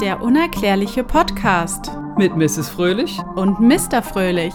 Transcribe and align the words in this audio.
Der 0.00 0.22
unerklärliche 0.22 1.02
Podcast 1.02 1.90
mit 2.16 2.36
Mrs. 2.36 2.68
Fröhlich 2.68 3.18
und 3.34 3.58
Mr. 3.58 4.00
Fröhlich. 4.00 4.54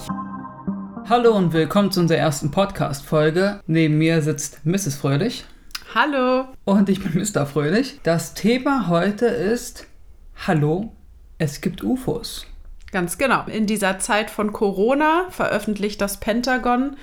Hallo 1.09 1.35
und 1.35 1.51
willkommen 1.51 1.91
zu 1.91 1.99
unserer 1.99 2.19
ersten 2.19 2.49
Podcast-Folge. 2.49 3.59
Neben 3.67 3.97
mir 3.97 4.21
sitzt 4.21 4.65
Mrs. 4.65 4.95
Fröhlich. 4.95 5.43
Hallo. 5.93 6.45
Und 6.63 6.87
ich 6.87 7.03
bin 7.03 7.21
Mr. 7.21 7.45
Fröhlich. 7.45 7.99
Das 8.03 8.35
Thema 8.35 8.87
heute 8.87 9.25
ist 9.25 9.85
Hallo, 10.47 10.93
es 11.39 11.59
gibt 11.59 11.83
UFOs. 11.83 12.47
Ganz 12.93 13.17
genau. 13.17 13.43
In 13.47 13.65
dieser 13.65 13.99
Zeit 13.99 14.29
von 14.31 14.53
Corona 14.53 15.25
veröffentlicht 15.29 15.99
das 15.99 16.21
Pentagon 16.21 16.95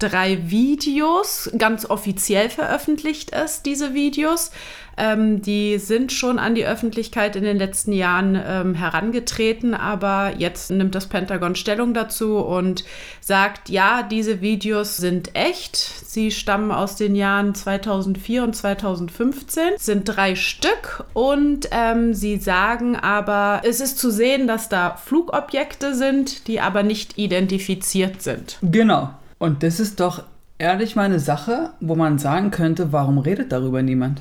drei 0.00 0.50
Videos, 0.50 1.50
ganz 1.56 1.88
offiziell 1.88 2.50
veröffentlicht 2.50 3.32
es, 3.32 3.62
diese 3.62 3.94
Videos. 3.94 4.50
Ähm, 4.96 5.40
die 5.40 5.78
sind 5.78 6.12
schon 6.12 6.38
an 6.38 6.54
die 6.54 6.66
Öffentlichkeit 6.66 7.34
in 7.34 7.42
den 7.42 7.56
letzten 7.56 7.92
Jahren 7.92 8.40
ähm, 8.44 8.74
herangetreten, 8.74 9.72
aber 9.72 10.34
jetzt 10.36 10.70
nimmt 10.70 10.94
das 10.94 11.06
Pentagon 11.06 11.54
Stellung 11.54 11.94
dazu 11.94 12.38
und 12.38 12.84
sagt, 13.20 13.70
ja, 13.70 14.02
diese 14.02 14.40
Videos 14.42 14.98
sind 14.98 15.34
echt. 15.34 15.76
Sie 15.76 16.30
stammen 16.30 16.70
aus 16.70 16.96
den 16.96 17.14
Jahren 17.14 17.54
2004 17.54 18.42
und 18.42 18.54
2015, 18.54 19.62
sind 19.78 20.04
drei 20.04 20.34
Stück 20.34 21.04
und 21.14 21.68
ähm, 21.70 22.12
sie 22.12 22.36
sagen 22.36 22.96
aber, 22.96 23.62
es 23.64 23.80
ist 23.80 23.98
zu 23.98 24.10
sehen, 24.10 24.46
dass 24.46 24.68
da 24.68 24.96
Flugobjekte 24.96 25.94
sind, 25.94 26.46
die 26.46 26.60
aber 26.60 26.82
nicht 26.82 27.16
identifiziert 27.16 28.20
sind. 28.20 28.58
Genau. 28.60 29.14
Und 29.40 29.62
das 29.62 29.80
ist 29.80 30.00
doch 30.00 30.22
ehrlich 30.58 30.96
mal 30.96 31.04
eine 31.04 31.18
Sache, 31.18 31.70
wo 31.80 31.96
man 31.96 32.18
sagen 32.18 32.50
könnte, 32.50 32.92
warum 32.92 33.18
redet 33.18 33.52
darüber 33.52 33.82
niemand? 33.82 34.20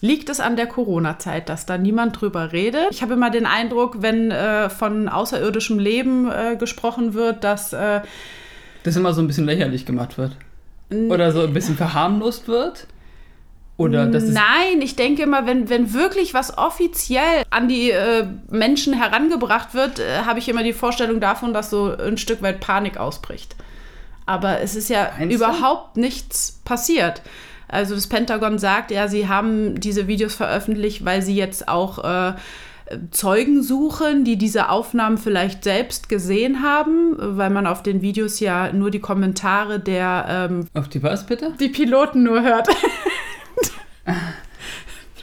Liegt 0.00 0.28
es 0.28 0.38
an 0.38 0.54
der 0.54 0.66
Corona-Zeit, 0.66 1.48
dass 1.48 1.66
da 1.66 1.76
niemand 1.76 2.20
drüber 2.20 2.52
redet? 2.52 2.86
Ich 2.90 3.02
habe 3.02 3.14
immer 3.14 3.30
den 3.30 3.46
Eindruck, 3.46 4.00
wenn 4.00 4.30
äh, 4.30 4.70
von 4.70 5.08
außerirdischem 5.08 5.80
Leben 5.80 6.30
äh, 6.30 6.56
gesprochen 6.56 7.14
wird, 7.14 7.42
dass 7.42 7.72
äh, 7.72 8.02
das 8.84 8.94
immer 8.94 9.12
so 9.12 9.22
ein 9.22 9.26
bisschen 9.26 9.46
lächerlich 9.46 9.86
gemacht 9.86 10.18
wird. 10.18 10.36
Oder 10.92 11.32
so 11.32 11.42
ein 11.42 11.52
bisschen 11.52 11.74
verharmlost 11.74 12.46
wird. 12.46 12.86
Oder 13.76 14.06
das 14.06 14.22
Nein, 14.22 14.82
ich 14.82 14.94
denke 14.94 15.22
immer, 15.22 15.46
wenn, 15.46 15.68
wenn 15.68 15.92
wirklich 15.92 16.32
was 16.32 16.56
offiziell 16.56 17.42
an 17.50 17.66
die 17.66 17.90
äh, 17.90 18.24
Menschen 18.50 18.92
herangebracht 18.92 19.74
wird, 19.74 19.98
äh, 19.98 20.18
habe 20.24 20.38
ich 20.38 20.48
immer 20.48 20.62
die 20.62 20.72
Vorstellung 20.72 21.18
davon, 21.18 21.52
dass 21.52 21.70
so 21.70 21.96
ein 21.96 22.18
Stück 22.18 22.40
weit 22.40 22.60
Panik 22.60 22.98
ausbricht. 22.98 23.56
Aber 24.26 24.60
es 24.60 24.74
ist 24.74 24.88
ja 24.88 25.10
Meinst 25.18 25.34
überhaupt 25.34 25.96
du? 25.96 26.00
nichts 26.00 26.60
passiert. 26.64 27.22
Also 27.68 27.94
das 27.94 28.06
Pentagon 28.06 28.58
sagt 28.58 28.90
ja, 28.90 29.08
sie 29.08 29.28
haben 29.28 29.80
diese 29.80 30.06
Videos 30.06 30.34
veröffentlicht, 30.34 31.04
weil 31.04 31.22
sie 31.22 31.34
jetzt 31.34 31.68
auch 31.68 32.04
äh, 32.04 32.34
Zeugen 33.10 33.62
suchen, 33.62 34.24
die 34.24 34.36
diese 34.36 34.68
Aufnahmen 34.68 35.16
vielleicht 35.16 35.64
selbst 35.64 36.08
gesehen 36.08 36.62
haben, 36.62 37.16
weil 37.18 37.48
man 37.50 37.66
auf 37.66 37.82
den 37.82 38.02
Videos 38.02 38.40
ja 38.40 38.72
nur 38.72 38.90
die 38.90 39.00
Kommentare 39.00 39.80
der... 39.80 40.26
Ähm, 40.50 40.66
auf 40.74 40.88
die 40.88 41.02
was 41.02 41.26
bitte? 41.26 41.54
Die 41.58 41.68
Piloten 41.68 42.22
nur 42.22 42.42
hört. 42.42 42.68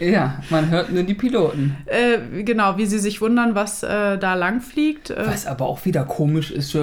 Ja, 0.02 0.42
man 0.50 0.72
hört 0.72 0.92
nur 0.92 1.04
die 1.04 1.14
Piloten. 1.14 1.78
Äh, 1.86 2.44
genau, 2.44 2.78
wie 2.78 2.88
sie 2.88 2.98
sich 2.98 3.22
wundern, 3.22 3.54
was 3.54 3.84
äh, 3.84 4.18
da 4.18 4.34
lang 4.34 4.60
fliegt. 4.60 5.12
Äh. 5.12 5.28
Was 5.28 5.46
aber 5.46 5.68
auch 5.68 5.86
wieder 5.86 6.06
komisch 6.06 6.50
ist, 6.50 6.76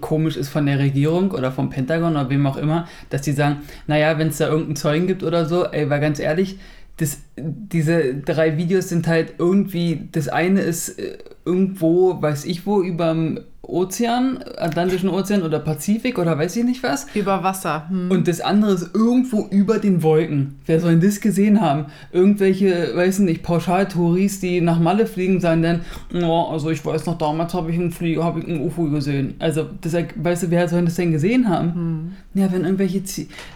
komisch 0.00 0.36
ist 0.36 0.50
von 0.50 0.66
der 0.66 0.78
Regierung 0.78 1.32
oder 1.32 1.50
vom 1.50 1.68
Pentagon 1.68 2.12
oder 2.12 2.30
wem 2.30 2.46
auch 2.46 2.56
immer, 2.56 2.86
dass 3.10 3.22
die 3.22 3.32
sagen, 3.32 3.62
naja, 3.88 4.18
wenn 4.18 4.28
es 4.28 4.38
da 4.38 4.46
irgendeinen 4.46 4.76
Zeugen 4.76 5.06
gibt 5.08 5.24
oder 5.24 5.46
so, 5.46 5.64
ey, 5.64 5.90
war 5.90 5.98
ganz 5.98 6.20
ehrlich, 6.20 6.58
das, 6.98 7.18
diese 7.36 8.14
drei 8.14 8.56
Videos 8.56 8.88
sind 8.88 9.08
halt 9.08 9.34
irgendwie, 9.38 10.08
das 10.12 10.28
eine 10.28 10.60
ist 10.60 10.90
äh, 11.00 11.18
irgendwo, 11.44 12.22
weiß 12.22 12.44
ich 12.44 12.66
wo, 12.66 12.80
überm 12.82 13.40
Ozean, 13.68 14.42
Atlantischen 14.56 15.08
Ozean 15.08 15.42
oder 15.42 15.58
Pazifik 15.58 16.18
oder 16.18 16.38
weiß 16.38 16.56
ich 16.56 16.64
nicht 16.64 16.82
was. 16.82 17.06
Über 17.14 17.42
Wasser. 17.42 17.88
Hm. 17.88 18.10
Und 18.10 18.28
das 18.28 18.40
andere 18.40 18.72
ist 18.72 18.94
irgendwo 18.94 19.46
über 19.50 19.78
den 19.78 20.02
Wolken. 20.02 20.60
Wer 20.66 20.80
soll 20.80 20.92
denn 20.92 21.08
das 21.08 21.20
gesehen 21.20 21.60
haben? 21.60 21.86
Irgendwelche, 22.12 22.94
weiß 22.94 23.20
ich 23.20 23.24
nicht, 23.24 23.42
Pauschaltouris, 23.42 24.40
die 24.40 24.60
nach 24.60 24.78
Malle 24.78 25.06
fliegen, 25.06 25.40
sagen 25.40 25.62
dann, 25.62 25.80
oh, 26.22 26.48
also 26.50 26.70
ich 26.70 26.84
weiß 26.84 27.06
noch, 27.06 27.18
damals 27.18 27.54
habe 27.54 27.70
ich 27.70 27.78
einen 27.78 27.90
Flieger, 27.90 28.24
habe 28.24 28.40
ich 28.40 28.48
einen 28.48 28.60
UFO 28.60 28.84
gesehen. 28.84 29.34
Also, 29.38 29.68
das, 29.80 29.94
weißt 29.94 30.44
du, 30.44 30.50
wer 30.50 30.68
soll 30.68 30.84
das 30.84 30.94
denn 30.94 31.12
gesehen 31.12 31.48
haben? 31.48 31.74
Hm. 31.74 32.12
Ja, 32.34 32.52
wenn 32.52 32.64
irgendwelche, 32.64 33.02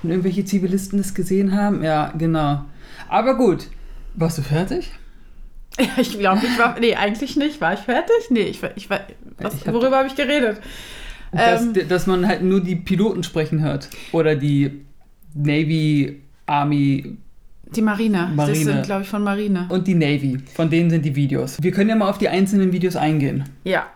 wenn 0.02 0.10
irgendwelche 0.10 0.44
Zivilisten 0.44 0.98
das 0.98 1.14
gesehen 1.14 1.54
haben, 1.54 1.82
ja, 1.82 2.12
genau. 2.16 2.64
Aber 3.08 3.36
gut, 3.36 3.68
warst 4.14 4.38
du 4.38 4.42
fertig? 4.42 4.90
Ja, 5.78 5.86
ich 5.96 6.18
glaube, 6.18 6.42
ich 6.44 6.58
war. 6.58 6.78
Nee, 6.78 6.94
eigentlich 6.94 7.36
nicht. 7.36 7.60
War 7.60 7.74
ich 7.74 7.80
fertig? 7.80 8.30
Nee, 8.30 8.42
ich 8.42 8.62
war. 8.62 8.70
Ich 8.76 8.90
war 8.90 9.00
was, 9.40 9.66
hab, 9.66 9.74
worüber 9.74 9.98
habe 9.98 10.08
ich 10.08 10.14
geredet? 10.14 10.60
Dass, 11.32 11.62
ähm, 11.62 11.74
dass 11.88 12.06
man 12.06 12.26
halt 12.26 12.42
nur 12.42 12.60
die 12.60 12.76
Piloten 12.76 13.22
sprechen 13.22 13.62
hört. 13.62 13.90
Oder 14.12 14.36
die 14.36 14.84
Navy, 15.34 16.22
Army. 16.46 17.16
Die 17.74 17.82
Marine. 17.82 18.30
Marine. 18.34 18.64
Das 18.64 18.64
sind, 18.64 18.82
glaube 18.84 19.02
ich, 19.02 19.08
von 19.08 19.22
Marine. 19.22 19.66
Und 19.68 19.86
die 19.86 19.94
Navy. 19.94 20.38
Von 20.54 20.70
denen 20.70 20.90
sind 20.90 21.04
die 21.04 21.14
Videos. 21.14 21.62
Wir 21.62 21.70
können 21.70 21.90
ja 21.90 21.96
mal 21.96 22.08
auf 22.08 22.18
die 22.18 22.28
einzelnen 22.28 22.72
Videos 22.72 22.96
eingehen. 22.96 23.44
Ja. 23.64 23.86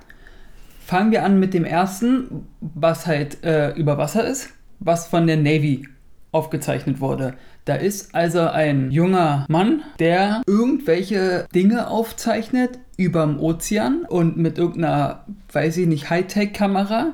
Fangen 0.84 1.10
wir 1.10 1.24
an 1.24 1.40
mit 1.40 1.54
dem 1.54 1.64
ersten, 1.64 2.46
was 2.60 3.06
halt 3.06 3.42
äh, 3.44 3.70
über 3.72 3.96
Wasser 3.96 4.26
ist, 4.26 4.50
was 4.78 5.06
von 5.06 5.26
der 5.26 5.38
Navy 5.38 5.88
aufgezeichnet 6.32 7.00
wurde. 7.00 7.34
Da 7.64 7.76
ist 7.76 8.14
also 8.14 8.40
ein 8.40 8.90
junger 8.90 9.46
Mann, 9.48 9.82
der 10.00 10.42
irgendwelche 10.46 11.46
Dinge 11.54 11.88
aufzeichnet 11.88 12.78
überm 12.96 13.38
Ozean 13.38 14.04
und 14.08 14.36
mit 14.36 14.58
irgendeiner, 14.58 15.24
weiß 15.52 15.76
ich 15.76 15.86
nicht, 15.86 16.10
Hightech-Kamera 16.10 17.12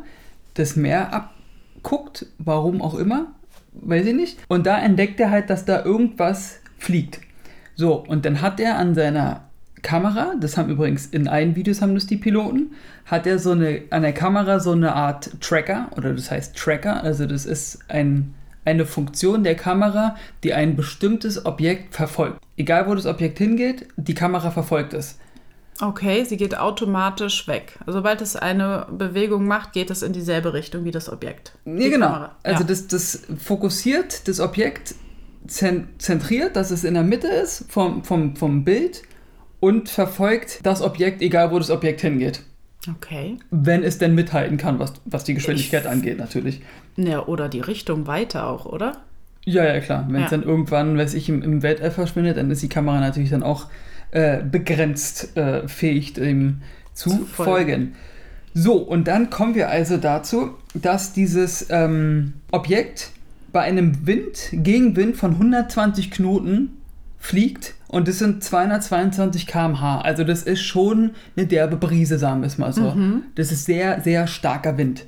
das 0.54 0.74
Meer 0.74 1.12
abguckt, 1.12 2.26
warum 2.38 2.80
auch 2.80 2.94
immer, 2.94 3.26
weiß 3.72 4.06
ich 4.06 4.14
nicht. 4.14 4.38
Und 4.48 4.66
da 4.66 4.78
entdeckt 4.78 5.20
er 5.20 5.30
halt, 5.30 5.50
dass 5.50 5.64
da 5.64 5.84
irgendwas 5.84 6.60
fliegt. 6.78 7.20
So, 7.74 7.94
und 7.94 8.24
dann 8.24 8.40
hat 8.40 8.58
er 8.58 8.76
an 8.76 8.94
seiner 8.94 9.48
Kamera, 9.82 10.34
das 10.40 10.56
haben 10.56 10.70
übrigens 10.70 11.06
in 11.06 11.28
allen 11.28 11.54
Videos 11.54 11.80
haben 11.80 11.94
das 11.94 12.06
die 12.06 12.16
Piloten, 12.16 12.72
hat 13.06 13.26
er 13.26 13.38
so 13.38 13.52
eine 13.52 13.82
an 13.90 14.02
der 14.02 14.12
Kamera 14.12 14.58
so 14.58 14.72
eine 14.72 14.94
Art 14.94 15.40
Tracker 15.40 15.88
oder 15.96 16.12
das 16.12 16.30
heißt 16.30 16.56
Tracker, 16.56 17.02
also 17.04 17.26
das 17.26 17.46
ist 17.46 17.78
ein 17.88 18.34
eine 18.68 18.84
Funktion 18.84 19.44
der 19.44 19.54
Kamera, 19.54 20.16
die 20.44 20.52
ein 20.52 20.76
bestimmtes 20.76 21.46
Objekt 21.46 21.94
verfolgt. 21.94 22.38
Egal 22.56 22.86
wo 22.86 22.94
das 22.94 23.06
Objekt 23.06 23.38
hingeht, 23.38 23.88
die 23.96 24.14
Kamera 24.14 24.50
verfolgt 24.50 24.92
es. 24.92 25.18
Okay, 25.80 26.24
sie 26.24 26.36
geht 26.36 26.58
automatisch 26.58 27.48
weg. 27.48 27.78
Sobald 27.86 28.20
es 28.20 28.36
eine 28.36 28.86
Bewegung 28.90 29.46
macht, 29.46 29.72
geht 29.72 29.90
es 29.90 30.02
in 30.02 30.12
dieselbe 30.12 30.52
Richtung 30.52 30.84
wie 30.84 30.90
das 30.90 31.10
Objekt. 31.10 31.52
Nee, 31.64 31.88
genau. 31.88 32.06
Kamera. 32.08 32.36
Also 32.42 32.64
das, 32.64 32.88
das 32.88 33.22
fokussiert 33.42 34.28
das 34.28 34.40
Objekt 34.40 34.94
zentriert, 35.46 36.56
dass 36.56 36.70
es 36.70 36.84
in 36.84 36.94
der 36.94 37.04
Mitte 37.04 37.28
ist 37.28 37.64
vom, 37.70 38.04
vom, 38.04 38.36
vom 38.36 38.64
Bild 38.64 39.02
und 39.60 39.88
verfolgt 39.88 40.60
das 40.64 40.82
Objekt, 40.82 41.22
egal 41.22 41.52
wo 41.52 41.58
das 41.58 41.70
Objekt 41.70 42.02
hingeht. 42.02 42.42
Okay. 42.86 43.38
Wenn 43.50 43.82
es 43.82 43.98
denn 43.98 44.14
mithalten 44.14 44.56
kann, 44.56 44.78
was, 44.78 44.92
was 45.04 45.24
die 45.24 45.34
Geschwindigkeit 45.34 45.82
ich, 45.84 45.90
angeht, 45.90 46.18
natürlich. 46.18 46.60
Ja, 46.96 47.26
oder 47.26 47.48
die 47.48 47.60
Richtung 47.60 48.06
weiter 48.06 48.46
auch, 48.46 48.66
oder? 48.66 48.98
Ja, 49.44 49.64
ja, 49.64 49.80
klar. 49.80 50.06
Wenn 50.10 50.22
es 50.22 50.30
dann 50.30 50.42
irgendwann, 50.42 50.96
weiß 50.96 51.14
ich, 51.14 51.28
im, 51.28 51.42
im 51.42 51.62
Weltall 51.62 51.90
verschwindet, 51.90 52.36
dann 52.36 52.50
ist 52.50 52.62
die 52.62 52.68
Kamera 52.68 53.00
natürlich 53.00 53.30
dann 53.30 53.42
auch 53.42 53.66
äh, 54.10 54.42
begrenzt 54.42 55.36
äh, 55.36 55.66
fähig, 55.66 56.12
dem 56.14 56.60
zu, 56.92 57.10
zu 57.10 57.16
folgen. 57.24 57.34
folgen. 57.34 57.96
So, 58.54 58.74
und 58.76 59.08
dann 59.08 59.30
kommen 59.30 59.54
wir 59.54 59.68
also 59.68 59.96
dazu, 59.98 60.50
dass 60.74 61.12
dieses 61.12 61.66
ähm, 61.70 62.34
Objekt 62.50 63.10
bei 63.52 63.62
einem 63.62 64.06
Wind, 64.06 64.48
Gegenwind 64.52 65.16
von 65.16 65.32
120 65.32 66.10
Knoten 66.10 66.76
fliegt 67.18 67.74
und 67.88 68.06
das 68.06 68.18
sind 68.18 68.44
222 68.44 69.46
km/h. 69.46 70.02
Also 70.02 70.22
das 70.22 70.42
ist 70.42 70.62
schon 70.62 71.12
eine 71.36 71.46
derbe 71.46 71.76
Brise, 71.76 72.18
sagen 72.18 72.42
wir 72.42 72.46
es 72.46 72.58
mal 72.58 72.72
so. 72.72 72.90
Mhm. 72.90 73.22
Das 73.34 73.50
ist 73.50 73.64
sehr, 73.64 74.02
sehr 74.02 74.26
starker 74.26 74.76
Wind. 74.76 75.06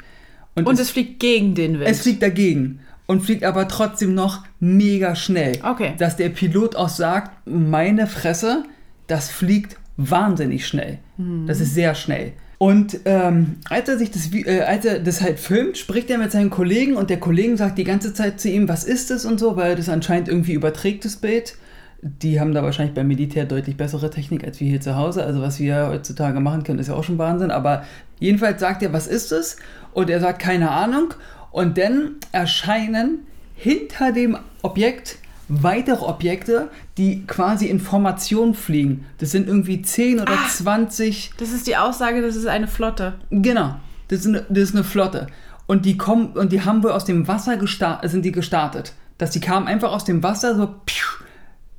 Und, 0.54 0.66
und 0.66 0.74
es, 0.74 0.80
es, 0.80 0.90
fliegt 0.90 1.20
gegen 1.20 1.54
den 1.54 1.78
Wind. 1.78 1.88
Es 1.88 2.02
fliegt 2.02 2.22
dagegen 2.22 2.80
und 3.06 3.20
fliegt 3.20 3.44
aber 3.44 3.68
trotzdem 3.68 4.14
noch 4.14 4.44
mega 4.60 5.14
schnell. 5.14 5.58
Okay. 5.62 5.92
Dass 5.98 6.16
der 6.16 6.30
Pilot 6.30 6.74
auch 6.74 6.88
sagt, 6.88 7.46
meine 7.46 8.06
Fresse, 8.06 8.64
das 9.06 9.30
fliegt 9.30 9.76
wahnsinnig 9.96 10.66
schnell. 10.66 10.98
Mhm. 11.18 11.46
Das 11.46 11.60
ist 11.60 11.74
sehr 11.74 11.94
schnell. 11.94 12.32
Und 12.56 13.00
ähm, 13.06 13.56
als, 13.68 13.88
er 13.88 13.98
sich 13.98 14.10
das, 14.10 14.32
äh, 14.34 14.60
als 14.60 14.84
er 14.84 15.00
das 15.00 15.22
halt 15.22 15.38
filmt, 15.38 15.78
spricht 15.78 16.10
er 16.10 16.18
mit 16.18 16.30
seinen 16.30 16.50
Kollegen 16.50 16.94
und 16.96 17.08
der 17.08 17.18
Kollegen 17.18 17.56
sagt 17.56 17.78
die 17.78 17.84
ganze 17.84 18.12
Zeit 18.12 18.38
zu 18.38 18.50
ihm, 18.50 18.68
was 18.68 18.84
ist 18.84 19.10
das 19.10 19.24
und 19.24 19.40
so, 19.40 19.56
weil 19.56 19.76
das 19.76 19.88
anscheinend 19.88 20.28
irgendwie 20.28 20.52
überträgt, 20.52 21.04
das 21.04 21.16
Bild 21.16 21.54
die 22.02 22.40
haben 22.40 22.54
da 22.54 22.62
wahrscheinlich 22.62 22.94
beim 22.94 23.08
Militär 23.08 23.44
deutlich 23.44 23.76
bessere 23.76 24.10
Technik 24.10 24.44
als 24.44 24.58
wir 24.60 24.68
hier 24.68 24.80
zu 24.80 24.96
Hause. 24.96 25.24
Also 25.24 25.42
was 25.42 25.58
wir 25.58 25.88
heutzutage 25.88 26.40
machen 26.40 26.62
können, 26.62 26.78
ist 26.78 26.88
ja 26.88 26.94
auch 26.94 27.04
schon 27.04 27.18
Wahnsinn. 27.18 27.50
Aber 27.50 27.84
jedenfalls 28.18 28.60
sagt 28.60 28.82
er, 28.82 28.92
was 28.92 29.06
ist 29.06 29.32
es? 29.32 29.56
Und 29.92 30.08
er 30.10 30.20
sagt, 30.20 30.38
keine 30.40 30.70
Ahnung. 30.70 31.14
Und 31.50 31.76
dann 31.78 32.12
erscheinen 32.32 33.26
hinter 33.54 34.12
dem 34.12 34.38
Objekt 34.62 35.18
weitere 35.48 36.04
Objekte, 36.04 36.70
die 36.96 37.26
quasi 37.26 37.66
in 37.66 37.80
Formation 37.80 38.54
fliegen. 38.54 39.04
Das 39.18 39.32
sind 39.32 39.48
irgendwie 39.48 39.82
10 39.82 40.20
oder 40.20 40.32
Ah. 40.32 40.48
20 40.48 41.32
Das 41.38 41.50
ist 41.52 41.66
die 41.66 41.76
Aussage, 41.76 42.22
das 42.22 42.36
ist 42.36 42.46
eine 42.46 42.68
Flotte. 42.68 43.14
Genau, 43.30 43.74
das 44.08 44.20
ist 44.20 44.26
eine, 44.28 44.46
das 44.48 44.62
ist 44.70 44.74
eine 44.74 44.84
Flotte. 44.84 45.26
Und 45.66 45.84
die 45.86 45.96
kommen 45.96 46.28
und 46.28 46.52
die 46.52 46.62
haben 46.64 46.82
wohl 46.82 46.92
aus 46.92 47.04
dem 47.04 47.26
Wasser 47.28 47.56
gestartet, 47.56 48.10
sind 48.10 48.24
die 48.24 48.32
gestartet. 48.32 48.94
Dass 49.18 49.30
die 49.30 49.40
kamen 49.40 49.66
einfach 49.66 49.92
aus 49.92 50.04
dem 50.04 50.22
Wasser 50.22 50.54
so 50.56 50.68
piu, 50.86 51.06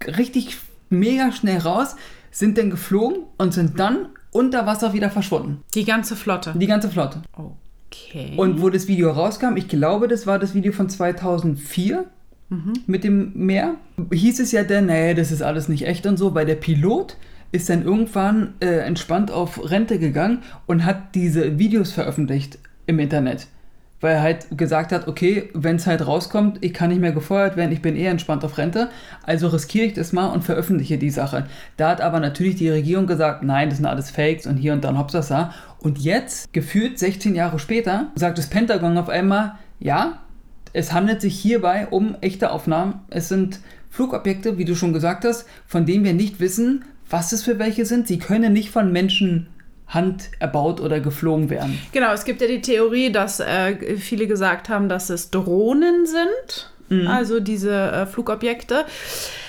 richtig 0.07 0.57
mega 0.89 1.31
schnell 1.31 1.59
raus, 1.59 1.95
sind 2.31 2.57
dann 2.57 2.69
geflogen 2.69 3.23
und 3.37 3.53
sind 3.53 3.79
dann 3.79 4.07
unter 4.31 4.65
Wasser 4.65 4.93
wieder 4.93 5.09
verschwunden. 5.09 5.63
Die 5.73 5.85
ganze 5.85 6.15
Flotte. 6.15 6.53
Die 6.55 6.67
ganze 6.67 6.89
Flotte. 6.89 7.21
Okay. 7.33 8.33
Und 8.37 8.61
wo 8.61 8.69
das 8.69 8.87
Video 8.87 9.11
rauskam, 9.11 9.57
ich 9.57 9.67
glaube, 9.67 10.07
das 10.07 10.25
war 10.25 10.39
das 10.39 10.53
Video 10.53 10.71
von 10.71 10.89
2004 10.89 12.05
mit 12.85 13.05
dem 13.05 13.31
Meer, 13.33 13.75
hieß 14.11 14.41
es 14.41 14.51
ja 14.51 14.63
dann, 14.63 14.87
nee, 14.87 15.13
das 15.13 15.31
ist 15.31 15.41
alles 15.41 15.69
nicht 15.69 15.87
echt 15.87 16.05
und 16.05 16.17
so, 16.17 16.35
weil 16.35 16.45
der 16.45 16.55
Pilot 16.55 17.15
ist 17.53 17.69
dann 17.69 17.83
irgendwann 17.83 18.55
äh, 18.59 18.79
entspannt 18.79 19.31
auf 19.31 19.71
Rente 19.71 19.99
gegangen 19.99 20.39
und 20.67 20.85
hat 20.85 21.15
diese 21.15 21.59
Videos 21.59 21.93
veröffentlicht 21.93 22.59
im 22.87 22.99
Internet. 22.99 23.47
Weil 24.01 24.15
er 24.15 24.21
halt 24.21 24.47
gesagt 24.57 24.91
hat, 24.91 25.07
okay, 25.07 25.49
wenn 25.53 25.77
es 25.77 25.87
halt 25.87 26.05
rauskommt, 26.05 26.57
ich 26.61 26.73
kann 26.73 26.89
nicht 26.89 26.99
mehr 26.99 27.11
gefeuert 27.11 27.55
werden, 27.55 27.71
ich 27.71 27.81
bin 27.81 27.95
eher 27.95 28.11
entspannt 28.11 28.43
auf 28.43 28.57
Rente, 28.57 28.89
also 29.23 29.47
riskiere 29.47 29.85
ich 29.85 29.93
das 29.93 30.11
mal 30.11 30.27
und 30.27 30.43
veröffentliche 30.43 30.97
die 30.97 31.11
Sache. 31.11 31.45
Da 31.77 31.89
hat 31.89 32.01
aber 32.01 32.19
natürlich 32.19 32.55
die 32.55 32.69
Regierung 32.69 33.07
gesagt, 33.07 33.43
nein, 33.43 33.69
das 33.69 33.77
sind 33.77 33.85
alles 33.85 34.09
Fakes 34.09 34.47
und 34.47 34.57
hier 34.57 34.73
und 34.73 34.83
dann 34.83 34.97
Hopsasa. 34.97 35.53
Und 35.79 35.99
jetzt, 35.99 36.51
gefühlt 36.51 36.99
16 36.99 37.35
Jahre 37.35 37.59
später, 37.59 38.07
sagt 38.15 38.37
das 38.37 38.47
Pentagon 38.47 38.97
auf 38.97 39.09
einmal, 39.09 39.53
ja, 39.79 40.19
es 40.73 40.93
handelt 40.93 41.21
sich 41.21 41.37
hierbei 41.37 41.87
um 41.87 42.15
echte 42.21 42.51
Aufnahmen. 42.51 43.01
Es 43.09 43.29
sind 43.29 43.59
Flugobjekte, 43.89 44.57
wie 44.57 44.65
du 44.65 44.75
schon 44.75 44.93
gesagt 44.93 45.25
hast, 45.25 45.45
von 45.67 45.85
denen 45.85 46.03
wir 46.03 46.13
nicht 46.13 46.39
wissen, 46.39 46.85
was 47.09 47.33
es 47.33 47.43
für 47.43 47.59
welche 47.59 47.85
sind. 47.85 48.07
Sie 48.07 48.19
können 48.19 48.53
nicht 48.53 48.71
von 48.71 48.91
Menschenhand 49.93 50.29
erbaut 50.39 50.79
oder 50.79 50.99
geflogen 50.99 51.49
werden. 51.49 51.77
Genau, 51.91 52.13
es 52.13 52.25
gibt 52.25 52.41
ja 52.41 52.47
die 52.47 52.61
Theorie, 52.61 53.11
dass 53.11 53.39
äh, 53.39 53.97
viele 53.97 54.27
gesagt 54.27 54.69
haben, 54.69 54.89
dass 54.89 55.09
es 55.09 55.29
Drohnen 55.31 56.05
sind. 56.05 56.67
Also 57.07 57.39
diese 57.39 57.71
äh, 57.73 58.05
Flugobjekte. 58.05 58.83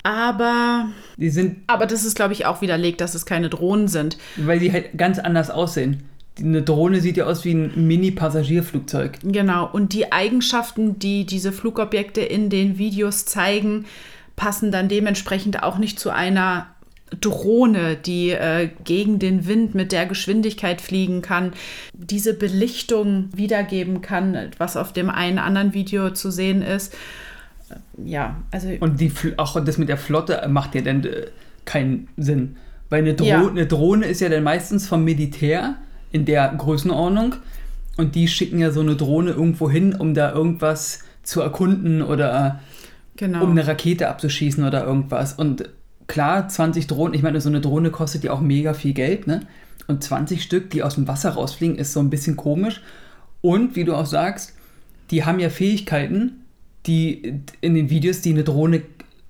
Aber, 0.05 0.87
Die 1.17 1.29
sind, 1.29 1.56
aber 1.67 1.87
das 1.87 2.05
ist, 2.05 2.15
glaube 2.15 2.35
ich, 2.35 2.47
auch 2.47 2.61
widerlegt, 2.61 3.00
dass 3.00 3.17
es 3.17 3.27
keine 3.27 3.49
Drohnen 3.49 3.89
sind. 3.89 4.17
weil 4.37 4.61
die 4.61 4.73
halt 4.73 4.97
ganz 4.97 5.19
anders 5.19 5.50
aussehen. 5.50 6.05
Eine 6.39 6.62
Drohne 6.62 7.00
sieht 7.00 7.17
ja 7.17 7.25
aus 7.25 7.44
wie 7.44 7.55
ein 7.55 7.89
Mini-Passagierflugzeug. 7.89 9.19
Genau. 9.25 9.69
Und 9.73 9.93
die 9.93 10.12
Eigenschaften, 10.12 11.00
die 11.00 11.27
diese 11.27 11.50
Flugobjekte 11.50 12.21
in 12.21 12.49
den 12.49 12.79
Videos 12.79 13.25
zeigen, 13.25 13.87
passen 14.37 14.71
dann 14.71 14.89
dementsprechend 14.89 15.65
auch 15.65 15.79
nicht 15.79 15.99
zu 15.99 16.11
einer 16.11 16.69
Drohne, 17.20 17.97
die 17.97 18.31
äh, 18.31 18.70
gegen 18.85 19.19
den 19.19 19.47
Wind 19.47 19.75
mit 19.75 19.93
der 19.93 20.06
Geschwindigkeit 20.06 20.81
fliegen 20.81 21.23
kann, 21.23 21.53
diese 21.93 22.35
Belichtung 22.35 23.29
wiedergeben 23.35 24.03
kann, 24.03 24.50
was 24.59 24.76
auf 24.76 24.93
dem 24.93 25.11
einen 25.11 25.38
anderen 25.38 25.75
Video 25.75 26.11
zu 26.11 26.31
sehen 26.31 26.62
ist. 26.62 26.94
Äh, 27.69 27.76
Ja, 28.05 28.37
also 28.50 28.69
Und 28.81 29.00
die, 29.00 29.12
auch 29.37 29.62
das 29.64 29.79
mit 29.79 29.88
der 29.88 29.99
Flotte 29.99 30.47
macht 30.49 30.75
ja 30.75 30.81
dann 30.81 31.05
äh, 31.05 31.26
keinen 31.64 32.09
Sinn. 32.17 32.56
Weil 32.91 33.03
eine, 33.03 33.15
Dro 33.15 33.25
Ja. 33.25 33.47
eine 33.47 33.67
Drohne 33.67 34.06
ist 34.06 34.20
ja 34.20 34.29
dann 34.29 34.43
meistens 34.43 34.87
vom 34.87 35.05
Militär 35.05 35.76
in 36.11 36.25
der 36.25 36.49
Größenordnung. 36.56 37.37
Und 37.97 38.15
die 38.15 38.29
schicken 38.29 38.58
ja 38.58 38.70
so 38.70 38.81
eine 38.81 38.97
Drohne 38.97 39.31
irgendwo 39.32 39.70
hin, 39.70 39.94
um 39.94 40.15
da 40.15 40.32
irgendwas 40.32 41.00
zu 41.23 41.41
erkunden 41.41 42.03
oder 42.03 42.61
genau. 43.17 43.44
um 43.44 43.50
eine 43.50 43.67
Rakete 43.67 44.08
abzuschießen 44.08 44.65
oder 44.65 44.85
irgendwas. 44.85 45.35
Und 45.35 45.69
klar, 46.12 46.47
20 46.47 46.87
Drohnen, 46.87 47.14
ich 47.14 47.23
meine, 47.23 47.41
so 47.41 47.49
eine 47.49 47.62
Drohne 47.62 47.91
kostet 47.91 48.23
ja 48.23 48.32
auch 48.32 48.41
mega 48.41 48.75
viel 48.75 48.93
Geld, 48.93 49.26
ne? 49.26 49.41
Und 49.87 50.05
20 50.05 50.43
Stück, 50.43 50.69
die 50.70 50.82
aus 50.82 50.97
dem 50.97 51.09
Wasser 51.09 51.31
rausfliegen, 51.31 51.76
ist 51.76 51.94
so 51.94 52.00
ein 52.00 52.11
bisschen 52.11 52.37
komisch. 52.37 52.82
Und 53.41 53.76
wie 53.76 53.85
du 53.85 53.94
auch 53.94 54.06
sagst, 54.06 54.55
die 55.11 55.25
haben 55.25 55.41
ja 55.41 55.49
Fähigkeiten, 55.49 56.44
die 56.87 57.41
in 57.62 57.75
den 57.75 57.88
Videos, 57.88 58.20
die 58.20 58.31
eine 58.31 58.44
Drohne 58.44 58.82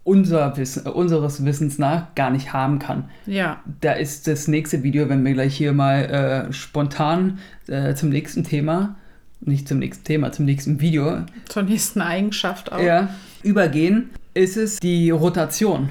unser 0.04 0.56
Wissen, 0.56 0.84
äh, 0.84 0.90
unseres 0.90 1.44
Wissens 1.44 1.78
nach 1.78 2.14
gar 2.16 2.30
nicht 2.30 2.52
haben 2.52 2.80
kann. 2.80 3.08
ja, 3.26 3.62
Da 3.80 3.92
ist 3.92 4.26
das 4.26 4.48
nächste 4.48 4.82
Video, 4.82 5.08
wenn 5.08 5.24
wir 5.24 5.32
gleich 5.32 5.56
hier 5.56 5.72
mal 5.72 6.48
äh, 6.48 6.52
spontan 6.52 7.38
äh, 7.68 7.94
zum 7.94 8.08
nächsten 8.08 8.42
Thema, 8.42 8.96
nicht 9.40 9.68
zum 9.68 9.78
nächsten 9.78 10.02
Thema, 10.02 10.32
zum 10.32 10.46
nächsten 10.46 10.80
Video 10.80 11.18
zur 11.48 11.62
nächsten 11.62 12.00
Eigenschaft 12.00 12.72
auch. 12.72 12.80
ja, 12.80 13.10
übergehen, 13.44 14.10
ist 14.34 14.56
es 14.56 14.80
die 14.80 15.10
Rotation. 15.10 15.90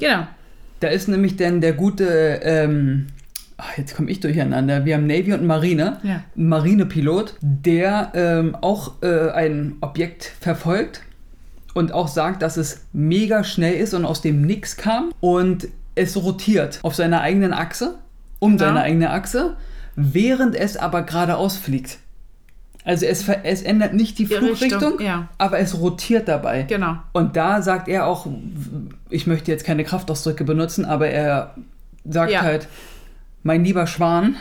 Genau. 0.00 0.26
Da 0.80 0.88
ist 0.88 1.08
nämlich 1.08 1.36
dann 1.36 1.60
der 1.60 1.74
gute, 1.74 2.40
ähm, 2.42 3.06
ach, 3.58 3.76
jetzt 3.78 3.94
komme 3.94 4.10
ich 4.10 4.20
durcheinander, 4.20 4.84
wir 4.86 4.94
haben 4.96 5.06
Navy 5.06 5.32
und 5.34 5.46
Marine, 5.46 5.98
Ja. 6.02 6.22
Marinepilot, 6.34 7.34
der 7.42 8.10
ähm, 8.14 8.56
auch 8.60 8.94
äh, 9.02 9.30
ein 9.30 9.76
Objekt 9.82 10.24
verfolgt 10.40 11.02
und 11.74 11.92
auch 11.92 12.08
sagt, 12.08 12.42
dass 12.42 12.56
es 12.56 12.86
mega 12.92 13.44
schnell 13.44 13.74
ist 13.74 13.94
und 13.94 14.04
aus 14.04 14.22
dem 14.22 14.42
Nix 14.42 14.76
kam 14.76 15.12
und 15.20 15.68
es 15.94 16.16
rotiert 16.16 16.78
auf 16.82 16.94
seiner 16.94 17.20
eigenen 17.20 17.52
Achse, 17.52 17.96
um 18.38 18.52
Ja. 18.52 18.58
seine 18.58 18.80
eigene 18.80 19.10
Achse, 19.10 19.56
während 19.96 20.54
es 20.56 20.76
aber 20.78 21.02
geradeaus 21.02 21.56
fliegt. 21.58 21.98
Also 22.84 23.04
es, 23.06 23.28
es 23.42 23.62
ändert 23.62 23.92
nicht 23.94 24.18
die 24.18 24.24
Die 24.24 24.34
Flugrichtung, 24.34 24.82
Richtung, 24.82 25.00
ja. 25.06 25.28
aber 25.38 25.58
es 25.58 25.78
rotiert 25.78 26.28
dabei. 26.28 26.62
Genau. 26.62 26.96
Und 27.12 27.36
da 27.36 27.60
sagt 27.62 27.88
er 27.88 28.06
auch, 28.06 28.26
ich 29.10 29.26
möchte 29.26 29.50
jetzt 29.50 29.64
keine 29.64 29.84
Kraftausdrücke 29.84 30.44
benutzen, 30.44 30.84
aber 30.86 31.08
er 31.08 31.54
sagt 32.08 32.32
Ja. 32.32 32.40
halt, 32.42 32.68
mein 33.42 33.64
lieber 33.64 33.86
Schwan, 33.86 34.36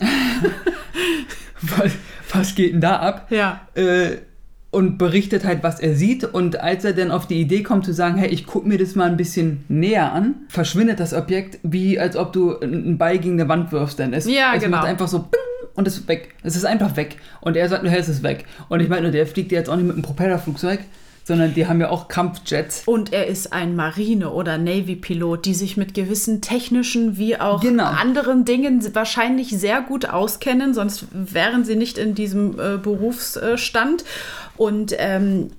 was, 1.62 1.92
was 2.32 2.54
geht 2.54 2.72
denn 2.74 2.80
da 2.80 2.96
ab? 2.96 3.26
Ja. 3.30 3.60
Äh, 3.74 4.16
und 4.70 4.96
berichtet 4.96 5.44
halt, 5.44 5.62
was 5.62 5.80
er 5.80 5.94
sieht. 5.94 6.24
Und 6.24 6.58
als 6.60 6.84
er 6.84 6.94
dann 6.94 7.10
auf 7.10 7.26
die 7.26 7.38
Idee 7.40 7.62
kommt 7.62 7.84
zu 7.84 7.92
sagen, 7.92 8.16
hey, 8.16 8.30
ich 8.30 8.46
gucke 8.46 8.66
mir 8.66 8.78
das 8.78 8.94
mal 8.94 9.10
ein 9.10 9.18
bisschen 9.18 9.64
näher 9.68 10.12
an, 10.12 10.34
verschwindet 10.48 10.98
das 10.98 11.12
Objekt, 11.12 11.58
wie 11.62 11.98
als 12.00 12.16
ob 12.16 12.32
du 12.32 12.58
einen 12.58 12.96
Ball 12.96 13.18
gegen 13.18 13.38
eine 13.38 13.48
Wand 13.50 13.70
wirfst. 13.70 13.98
Denn 13.98 14.14
es, 14.14 14.24
Ja, 14.26 14.52
es 14.56 14.62
genau. 14.62 14.78
macht 14.78 14.88
einfach 14.88 15.08
so 15.08 15.18
bing 15.18 15.40
und 15.74 15.86
es 15.86 15.98
ist 15.98 16.08
weg. 16.08 16.34
Es 16.42 16.56
ist 16.56 16.64
einfach 16.64 16.96
weg. 16.96 17.16
Und 17.40 17.56
er 17.56 17.68
sagt, 17.68 17.84
hey, 17.86 17.98
es 17.98 18.08
ist 18.08 18.22
weg. 18.22 18.44
Und 18.68 18.80
ich 18.80 18.88
meine, 18.88 19.10
der 19.10 19.26
fliegt 19.26 19.52
jetzt 19.52 19.68
auch 19.70 19.76
nicht 19.76 19.86
mit 19.86 19.94
einem 19.94 20.02
Propellerflugzeug, 20.02 20.80
sondern 21.24 21.54
die 21.54 21.66
haben 21.66 21.80
ja 21.80 21.88
auch 21.88 22.08
Kampfjets. 22.08 22.82
Und 22.86 23.12
er 23.12 23.26
ist 23.28 23.52
ein 23.52 23.76
Marine- 23.76 24.30
oder 24.30 24.58
Navy-Pilot, 24.58 25.46
die 25.46 25.54
sich 25.54 25.76
mit 25.76 25.94
gewissen 25.94 26.40
technischen 26.40 27.16
wie 27.16 27.38
auch 27.38 27.60
Genau. 27.60 27.84
anderen 27.84 28.44
Dingen 28.44 28.82
wahrscheinlich 28.94 29.50
sehr 29.50 29.82
gut 29.82 30.06
auskennen, 30.08 30.74
sonst 30.74 31.06
wären 31.12 31.64
sie 31.64 31.76
nicht 31.76 31.96
in 31.96 32.14
diesem 32.14 32.58
äh, 32.58 32.76
Berufsstand. 32.76 34.04
Und 34.56 34.94
ähm, 34.98 35.50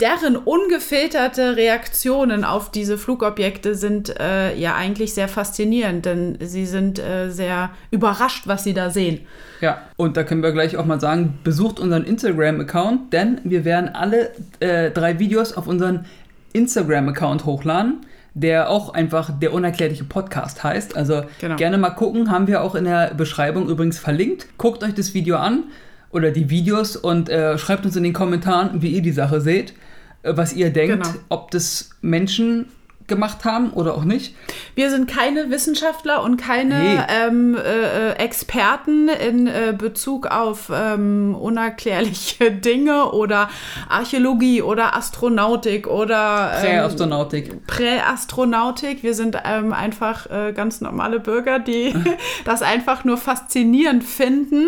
deren 0.00 0.36
ungefilterte 0.36 1.56
Reaktionen 1.56 2.44
auf 2.44 2.70
diese 2.70 2.96
Flugobjekte 2.98 3.74
sind 3.74 4.18
äh, 4.20 4.54
ja 4.56 4.76
eigentlich 4.76 5.12
sehr 5.12 5.26
faszinierend, 5.26 6.06
denn 6.06 6.38
sie 6.40 6.66
sind 6.66 7.00
äh, 7.00 7.30
sehr 7.30 7.70
überrascht, 7.90 8.46
was 8.46 8.62
sie 8.62 8.74
da 8.74 8.90
sehen. 8.90 9.20
Ja, 9.60 9.82
und 9.96 10.16
da 10.16 10.22
können 10.22 10.42
wir 10.42 10.52
gleich 10.52 10.76
auch 10.76 10.84
mal 10.84 11.00
sagen, 11.00 11.40
besucht 11.42 11.80
unseren 11.80 12.04
Instagram-Account, 12.04 13.12
denn 13.12 13.40
wir 13.42 13.64
werden 13.64 13.88
alle 13.88 14.30
äh, 14.60 14.92
drei 14.92 15.18
Videos 15.18 15.52
auf 15.52 15.66
unseren 15.66 16.04
Instagram-Account 16.52 17.44
hochladen, 17.44 18.06
der 18.34 18.70
auch 18.70 18.94
einfach 18.94 19.30
der 19.36 19.52
unerklärliche 19.52 20.04
Podcast 20.04 20.62
heißt. 20.62 20.96
Also 20.96 21.22
Genau. 21.40 21.56
gerne 21.56 21.76
mal 21.76 21.90
gucken, 21.90 22.30
haben 22.30 22.46
wir 22.46 22.62
auch 22.62 22.76
in 22.76 22.84
der 22.84 23.14
Beschreibung 23.14 23.68
übrigens 23.68 23.98
verlinkt. 23.98 24.46
Guckt 24.58 24.84
euch 24.84 24.94
das 24.94 25.12
Video 25.12 25.36
an 25.38 25.64
oder 26.12 26.30
die 26.30 26.50
Videos 26.50 26.94
und 26.96 27.28
äh, 27.28 27.58
schreibt 27.58 27.84
uns 27.84 27.96
in 27.96 28.04
den 28.04 28.12
Kommentaren, 28.12 28.80
wie 28.80 28.90
ihr 28.90 29.02
die 29.02 29.12
Sache 29.12 29.40
seht, 29.40 29.74
was 30.22 30.52
ihr 30.52 30.70
denkt, 30.70 31.02
Genau. 31.02 31.14
ob 31.28 31.50
das 31.50 31.90
Menschen 32.00 32.66
gemacht 33.06 33.46
haben 33.46 33.70
oder 33.70 33.94
auch 33.94 34.04
nicht. 34.04 34.34
Wir 34.74 34.90
sind 34.90 35.08
keine 35.10 35.48
Wissenschaftler 35.48 36.22
und 36.22 36.36
keine 36.36 36.78
Nee. 36.78 36.98
ähm, 37.08 37.56
äh, 37.56 38.10
äh, 38.10 38.12
Experten 38.18 39.08
in 39.08 39.46
äh, 39.46 39.74
Bezug 39.76 40.26
auf 40.26 40.70
ähm, 40.70 41.34
unerklärliche 41.34 42.50
Dinge 42.52 43.12
oder 43.12 43.48
Archäologie 43.88 44.60
oder 44.60 44.94
Astronautik 44.94 45.86
oder 45.86 46.52
ähm, 46.56 46.66
Präastronautik. 46.66 47.66
Präastronautik. 47.66 49.02
Wir 49.02 49.14
sind 49.14 49.38
ähm, 49.42 49.72
einfach 49.72 50.26
äh, 50.30 50.52
ganz 50.52 50.82
normale 50.82 51.18
Bürger, 51.18 51.58
die 51.58 51.94
das 52.44 52.60
einfach 52.60 53.04
nur 53.04 53.16
faszinierend 53.16 54.04
finden, 54.04 54.66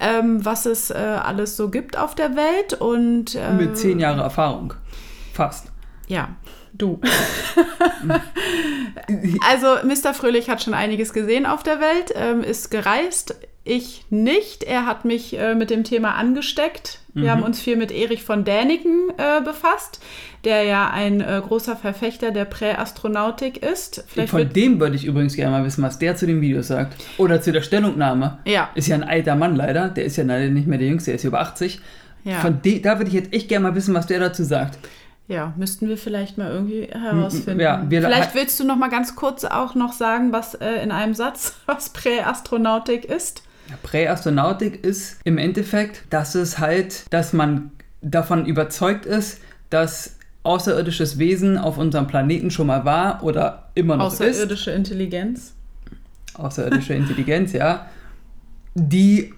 ähm, 0.00 0.44
was 0.44 0.64
es 0.64 0.90
äh, 0.90 0.94
alles 0.94 1.56
so 1.56 1.70
gibt 1.70 1.98
auf 1.98 2.14
der 2.14 2.36
Welt. 2.36 2.74
Und 2.80 3.34
äh, 3.34 3.52
Mit 3.52 3.76
zehn 3.76 3.98
Jahren 3.98 4.20
Erfahrung. 4.20 4.74
Fast. 5.32 5.72
ja, 6.08 6.28
du. 6.72 7.00
also 9.48 9.66
Mr. 9.86 10.14
Fröhlich 10.14 10.48
hat 10.48 10.62
schon 10.62 10.74
einiges 10.74 11.12
gesehen 11.12 11.46
auf 11.46 11.62
der 11.62 11.80
Welt, 11.80 12.12
ähm, 12.14 12.42
ist 12.42 12.70
gereist 12.70 13.36
ich 13.62 14.06
nicht. 14.08 14.64
Er 14.64 14.86
hat 14.86 15.04
mich 15.04 15.38
äh, 15.38 15.54
mit 15.54 15.68
dem 15.68 15.84
Thema 15.84 16.14
angesteckt. 16.14 17.00
Wir 17.12 17.24
Mhm. 17.24 17.30
haben 17.30 17.42
uns 17.42 17.60
viel 17.60 17.76
mit 17.76 17.92
Erich 17.92 18.22
von 18.24 18.42
Däniken 18.44 19.10
äh, 19.18 19.42
befasst, 19.42 20.00
der 20.44 20.62
ja 20.64 20.88
ein 20.90 21.20
äh, 21.20 21.42
großer 21.46 21.76
Verfechter 21.76 22.30
der 22.30 22.46
Präastronautik 22.46 23.62
ist. 23.62 24.02
Vielleicht 24.08 24.30
Von 24.30 24.48
dem 24.50 24.80
würde 24.80 24.96
ich 24.96 25.04
übrigens 25.04 25.36
gerne 25.36 25.50
mal 25.58 25.64
wissen, 25.64 25.82
was 25.84 25.98
der 25.98 26.16
zu 26.16 26.26
dem 26.26 26.40
Video 26.40 26.62
sagt. 26.62 26.96
Oder 27.18 27.42
zu 27.42 27.52
der 27.52 27.60
Stellungnahme. 27.60 28.38
Ja. 28.46 28.70
Ist 28.74 28.88
ja 28.88 28.96
ein 28.96 29.04
alter 29.04 29.36
Mann 29.36 29.54
leider. 29.56 29.88
Der 29.90 30.04
ist 30.04 30.16
ja 30.16 30.24
leider 30.24 30.48
nicht 30.50 30.66
mehr 30.66 30.78
der 30.78 30.88
Jüngste, 30.88 31.10
der 31.10 31.16
ist 31.16 31.24
über 31.24 31.40
80. 31.40 31.80
Ja. 32.24 32.40
Von 32.40 32.62
de 32.62 32.80
da 32.80 32.98
würde 32.98 33.08
ich 33.08 33.14
jetzt 33.14 33.32
echt 33.32 33.48
gerne 33.48 33.68
mal 33.68 33.74
wissen, 33.74 33.94
was 33.94 34.06
der 34.06 34.20
dazu 34.20 34.42
sagt. 34.42 34.78
Ja, 35.30 35.54
müssten 35.56 35.88
wir 35.88 35.96
vielleicht 35.96 36.38
mal 36.38 36.50
irgendwie 36.50 36.88
herausfinden. 36.90 37.60
ja, 37.60 37.86
vielleicht 37.88 38.34
willst 38.34 38.58
du 38.58 38.64
noch 38.64 38.76
mal 38.76 38.90
ganz 38.90 39.14
kurz 39.14 39.44
auch 39.44 39.76
noch 39.76 39.92
sagen, 39.92 40.32
was 40.32 40.54
äh, 40.54 40.82
in 40.82 40.90
einem 40.90 41.14
Satz, 41.14 41.54
was 41.66 41.90
Präastronautik 41.90 43.04
ist. 43.04 43.42
Präastronautik 43.84 44.84
ist 44.84 45.20
im 45.22 45.38
Endeffekt, 45.38 46.02
dass 46.10 46.34
es 46.34 46.58
halt, 46.58 47.04
dass 47.10 47.32
man 47.32 47.70
davon 48.02 48.44
überzeugt 48.44 49.06
ist, 49.06 49.40
dass 49.70 50.16
außerirdisches 50.42 51.18
Wesen 51.18 51.58
auf 51.58 51.78
unserem 51.78 52.08
Planeten 52.08 52.50
schon 52.50 52.66
mal 52.66 52.84
war 52.84 53.22
oder 53.22 53.70
immer 53.76 53.96
noch 53.96 54.12
ist. 54.12 54.20
Außerirdische 54.20 54.72
Intelligenz. 54.72 55.54
Außerirdische 56.34 56.94
Intelligenz, 56.94 57.52
ja. 57.52 57.86
Die 58.74 59.32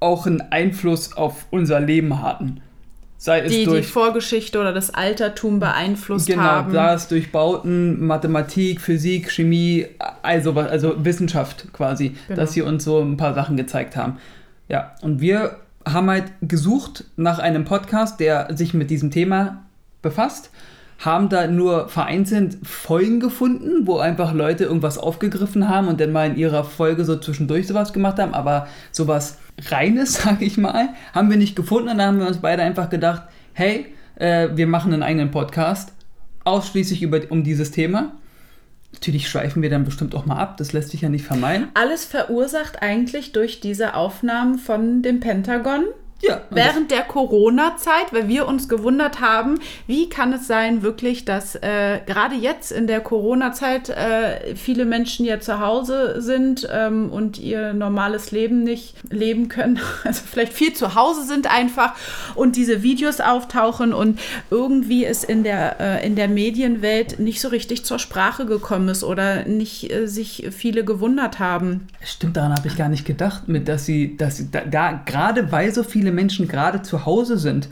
auch 0.00 0.26
einen 0.26 0.40
Einfluss 0.40 1.12
auf 1.12 1.44
unser 1.50 1.80
Leben 1.80 2.22
hatten. 2.22 2.62
Sei 3.20 3.40
es 3.40 3.50
Die 3.52 3.58
die 3.58 3.64
durch 3.64 3.88
Vorgeschichte 3.88 4.60
oder 4.60 4.72
das 4.72 4.90
Altertum 4.94 5.58
beeinflusst 5.58 6.28
Genau, 6.28 6.40
haben. 6.42 6.72
sei 6.72 6.92
es 6.94 7.08
durch 7.08 7.32
Bauten, 7.32 8.06
Mathematik, 8.06 8.80
Physik, 8.80 9.32
Chemie, 9.32 9.86
also, 10.22 10.52
also 10.52 11.04
Wissenschaft 11.04 11.72
quasi, 11.72 12.14
Genau. 12.28 12.40
dass 12.40 12.52
sie 12.52 12.62
uns 12.62 12.84
so 12.84 13.00
ein 13.00 13.16
paar 13.16 13.34
Sachen 13.34 13.56
gezeigt 13.56 13.96
haben. 13.96 14.18
Ja, 14.68 14.94
und 15.02 15.20
wir 15.20 15.56
haben 15.84 16.08
halt 16.08 16.24
gesucht 16.42 17.04
nach 17.16 17.40
einem 17.40 17.64
Podcast, 17.64 18.20
der 18.20 18.54
sich 18.56 18.72
mit 18.72 18.88
diesem 18.90 19.10
Thema 19.10 19.64
befasst, 20.00 20.50
haben 20.98 21.28
da 21.28 21.46
nur 21.46 21.88
vereinzelt 21.88 22.58
Folgen 22.64 23.20
gefunden, 23.20 23.86
wo 23.86 23.98
einfach 23.98 24.34
Leute 24.34 24.64
irgendwas 24.64 24.98
aufgegriffen 24.98 25.68
haben 25.68 25.86
und 25.86 26.00
dann 26.00 26.10
mal 26.10 26.28
in 26.28 26.36
ihrer 26.36 26.64
Folge 26.64 27.04
so 27.04 27.16
zwischendurch 27.16 27.68
sowas 27.68 27.92
gemacht 27.92 28.18
haben, 28.18 28.34
aber 28.34 28.66
sowas 28.90 29.38
Reines, 29.70 30.14
sag 30.22 30.42
ich 30.42 30.58
mal, 30.58 30.90
haben 31.14 31.30
wir 31.30 31.36
nicht 31.36 31.54
gefunden 31.54 31.88
und 31.88 31.98
dann 31.98 32.08
haben 32.08 32.18
wir 32.18 32.26
uns 32.26 32.38
beide 32.38 32.62
einfach 32.62 32.90
gedacht, 32.90 33.22
hey, 33.52 33.86
äh, 34.16 34.48
wir 34.54 34.66
machen 34.66 34.92
einen 34.92 35.04
eigenen 35.04 35.30
Podcast, 35.30 35.92
ausschließlich 36.44 37.02
über, 37.02 37.20
um 37.28 37.44
dieses 37.44 37.70
Thema. 37.70 38.12
Natürlich 38.92 39.28
schweifen 39.28 39.62
wir 39.62 39.70
dann 39.70 39.84
bestimmt 39.84 40.14
auch 40.16 40.26
mal 40.26 40.38
ab, 40.38 40.56
das 40.56 40.72
lässt 40.72 40.90
sich 40.90 41.02
ja 41.02 41.08
nicht 41.08 41.24
vermeiden. 41.24 41.68
Alles 41.74 42.04
verursacht 42.04 42.82
eigentlich 42.82 43.32
durch 43.32 43.60
diese 43.60 43.94
Aufnahmen 43.94 44.58
von 44.58 45.02
dem 45.02 45.20
Pentagon 45.20 45.84
Ja, 46.20 46.40
während 46.50 46.90
der 46.90 47.02
Corona-Zeit, 47.02 48.12
weil 48.12 48.26
wir 48.26 48.48
uns 48.48 48.68
gewundert 48.68 49.20
haben, 49.20 49.60
wie 49.86 50.08
kann 50.08 50.32
es 50.32 50.48
sein 50.48 50.82
wirklich, 50.82 51.24
dass 51.24 51.54
äh, 51.54 52.00
gerade 52.06 52.34
jetzt 52.34 52.72
in 52.72 52.88
der 52.88 53.00
Corona-Zeit 53.00 53.90
äh, 53.90 54.56
viele 54.56 54.84
Menschen 54.84 55.24
ja 55.24 55.38
zu 55.38 55.60
Hause 55.60 56.20
sind 56.20 56.68
ähm, 56.72 57.10
und 57.10 57.38
ihr 57.38 57.72
normales 57.72 58.32
Leben 58.32 58.64
nicht 58.64 58.94
leben 59.10 59.48
können, 59.48 59.78
also 60.04 60.22
vielleicht 60.28 60.52
viel 60.52 60.72
zu 60.72 60.96
Hause 60.96 61.24
sind 61.24 61.48
einfach 61.48 61.94
und 62.34 62.56
diese 62.56 62.82
Videos 62.82 63.20
auftauchen 63.20 63.92
und 63.92 64.18
irgendwie 64.50 65.04
es 65.04 65.22
in 65.22 65.44
der, 65.44 65.78
äh, 65.78 66.06
in 66.06 66.16
der 66.16 66.26
Medienwelt 66.26 67.20
nicht 67.20 67.40
so 67.40 67.46
richtig 67.46 67.84
zur 67.84 68.00
Sprache 68.00 68.44
gekommen 68.44 68.88
ist 68.88 69.04
oder 69.04 69.44
nicht 69.44 69.92
äh, 69.92 70.08
sich 70.08 70.48
viele 70.50 70.84
gewundert 70.84 71.38
haben. 71.38 71.86
Stimmt, 72.02 72.36
daran 72.36 72.54
habe 72.54 72.66
ich 72.66 72.76
gar 72.76 72.88
nicht 72.88 73.04
gedacht, 73.04 73.46
mit 73.46 73.68
dass 73.68 73.86
sie, 73.86 74.16
dass 74.16 74.38
sie 74.38 74.50
da, 74.50 74.62
da 74.62 75.00
gerade 75.04 75.52
weil 75.52 75.72
so 75.72 75.84
viele 75.84 76.07
Menschen 76.12 76.48
gerade 76.48 76.82
zu 76.82 77.06
Hause 77.06 77.38
sind, 77.38 77.68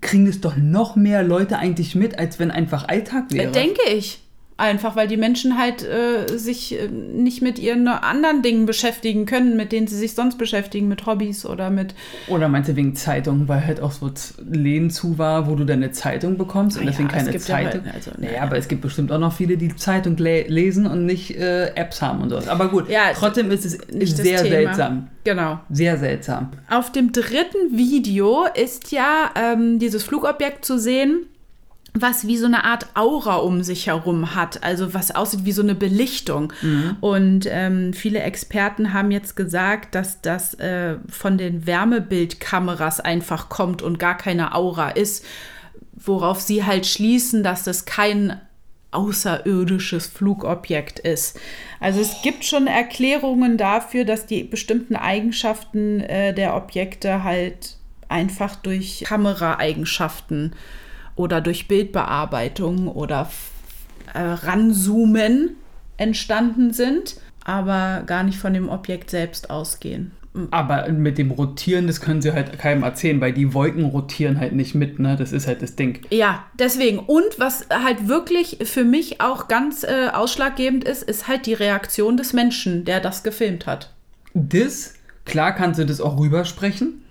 kriegen 0.00 0.26
es 0.26 0.40
doch 0.40 0.56
noch 0.56 0.96
mehr 0.96 1.22
Leute 1.22 1.58
eigentlich 1.58 1.94
mit, 1.94 2.18
als 2.18 2.38
wenn 2.38 2.50
einfach 2.50 2.88
Alltag 2.88 3.26
wäre. 3.30 3.52
Denke 3.52 3.82
ich. 3.90 4.23
Einfach, 4.56 4.94
weil 4.94 5.08
die 5.08 5.16
Menschen 5.16 5.58
halt 5.58 5.82
äh, 5.82 6.38
sich 6.38 6.78
äh, 6.80 6.86
nicht 6.86 7.42
mit 7.42 7.58
ihren 7.58 7.88
anderen 7.88 8.40
Dingen 8.42 8.66
beschäftigen 8.66 9.26
können, 9.26 9.56
mit 9.56 9.72
denen 9.72 9.88
sie 9.88 9.96
sich 9.96 10.14
sonst 10.14 10.38
beschäftigen, 10.38 10.86
mit 10.86 11.06
Hobbys 11.06 11.44
oder 11.44 11.70
mit. 11.70 11.96
Oder 12.28 12.48
meinst 12.48 12.68
du 12.70 12.76
wegen 12.76 12.94
Zeitung, 12.94 13.48
weil 13.48 13.66
halt 13.66 13.80
auch 13.80 13.90
so 13.90 14.12
Läden 14.48 14.90
zu 14.90 15.18
war, 15.18 15.48
wo 15.48 15.56
du 15.56 15.64
deine 15.64 15.90
Zeitung 15.90 16.38
bekommst 16.38 16.76
und 16.76 16.84
Ah 16.84 16.86
deswegen 16.90 17.08
ja, 17.08 17.16
es 17.16 17.18
keine 17.24 17.32
gibt 17.32 17.48
ja 17.48 17.54
Zeitung. 17.56 17.84
halt- 17.84 17.94
also, 17.96 18.10
naja, 18.16 18.30
naja. 18.32 18.42
aber 18.44 18.56
es 18.56 18.68
gibt 18.68 18.82
bestimmt 18.82 19.10
auch 19.10 19.18
noch 19.18 19.32
viele, 19.32 19.56
die 19.56 19.74
Zeitung 19.74 20.16
le 20.18 20.42
lesen 20.42 20.86
und 20.86 21.04
nicht 21.04 21.36
äh, 21.36 21.74
Apps 21.74 22.00
haben 22.00 22.22
und 22.22 22.30
sowas. 22.30 22.46
Aber 22.46 22.68
gut, 22.68 22.88
Ja, 22.88 23.12
trotzdem 23.12 23.50
ist 23.50 23.64
es 23.64 23.78
nicht 23.92 24.16
sehr 24.16 24.38
seltsam. 24.38 25.08
Genau. 25.24 25.58
Sehr 25.70 25.98
seltsam. 25.98 26.50
Auf 26.70 26.92
dem 26.92 27.10
dritten 27.10 27.76
Video 27.76 28.44
ist 28.54 28.92
ja 28.92 29.30
ähm, 29.34 29.80
dieses 29.80 30.04
Flugobjekt 30.04 30.64
zu 30.64 30.78
sehen, 30.78 31.26
was 31.96 32.26
wie 32.26 32.36
so 32.36 32.46
eine 32.46 32.64
Art 32.64 32.88
Aura 32.94 33.36
um 33.36 33.62
sich 33.62 33.86
herum 33.86 34.34
hat, 34.34 34.64
also 34.64 34.94
was 34.94 35.14
aussieht 35.14 35.44
wie 35.44 35.52
so 35.52 35.62
eine 35.62 35.76
Belichtung. 35.76 36.52
Und 37.00 37.46
ähm, 37.48 37.92
viele 37.92 38.20
Experten 38.20 38.92
haben 38.92 39.12
jetzt 39.12 39.36
gesagt, 39.36 39.94
dass 39.94 40.20
das 40.20 40.54
äh, 40.54 40.96
von 41.08 41.38
den 41.38 41.66
Wärmebildkameras 41.68 42.98
einfach 42.98 43.48
kommt 43.48 43.80
und 43.80 44.00
gar 44.00 44.16
keine 44.16 44.56
Aura 44.56 44.90
ist, 44.90 45.24
worauf 45.94 46.40
sie 46.40 46.64
halt 46.64 46.86
schließen, 46.86 47.44
dass 47.44 47.62
das 47.62 47.84
kein 47.84 48.40
außerirdisches 48.90 50.06
Flugobjekt 50.06 50.98
ist. 50.98 51.38
Also 51.78 52.00
es 52.00 52.22
gibt 52.22 52.44
schon 52.44 52.66
Erklärungen 52.66 53.56
dafür, 53.56 54.04
dass 54.04 54.26
die 54.26 54.42
bestimmten 54.42 54.96
Eigenschaften 54.96 56.00
äh, 56.00 56.34
der 56.34 56.56
Objekte 56.56 57.22
halt 57.22 57.76
einfach 58.08 58.56
durch 58.56 59.04
Kameraeigenschaften 59.06 60.54
oder 61.16 61.40
durch 61.40 61.68
Bildbearbeitung 61.68 62.88
oder 62.88 63.30
äh, 64.12 64.20
Ranzoomen 64.20 65.56
entstanden 65.96 66.72
sind, 66.72 67.16
aber 67.44 68.02
gar 68.06 68.22
nicht 68.22 68.38
von 68.38 68.54
dem 68.54 68.68
Objekt 68.68 69.10
selbst 69.10 69.50
ausgehen. 69.50 70.12
Aber 70.50 70.88
mit 70.88 71.16
dem 71.16 71.30
Rotieren, 71.30 71.86
das 71.86 72.00
können 72.00 72.20
sie 72.20 72.32
halt 72.32 72.58
keinem 72.58 72.82
erzählen, 72.82 73.20
weil 73.20 73.32
die 73.32 73.54
Wolken 73.54 73.84
rotieren 73.84 74.40
halt 74.40 74.52
nicht 74.52 74.74
mit, 74.74 74.98
ne? 74.98 75.14
Das 75.16 75.30
ist 75.30 75.46
halt 75.46 75.62
das 75.62 75.76
Ding. 75.76 76.00
Ja, 76.10 76.44
deswegen. 76.58 76.98
Und 76.98 77.38
was 77.38 77.68
halt 77.70 78.08
wirklich 78.08 78.58
für 78.64 78.82
mich 78.82 79.20
auch 79.20 79.46
ganz 79.46 79.84
äh, 79.84 80.08
ausschlaggebend 80.12 80.82
ist, 80.82 81.04
ist 81.04 81.28
halt 81.28 81.46
die 81.46 81.54
Reaktion 81.54 82.16
des 82.16 82.32
Menschen, 82.32 82.84
der 82.84 82.98
das 82.98 83.22
gefilmt 83.22 83.66
hat. 83.66 83.94
Das, 84.32 84.94
klar 85.24 85.52
kannst 85.52 85.78
du 85.78 85.86
das 85.86 86.00
auch 86.00 86.18
rübersprechen. 86.18 87.04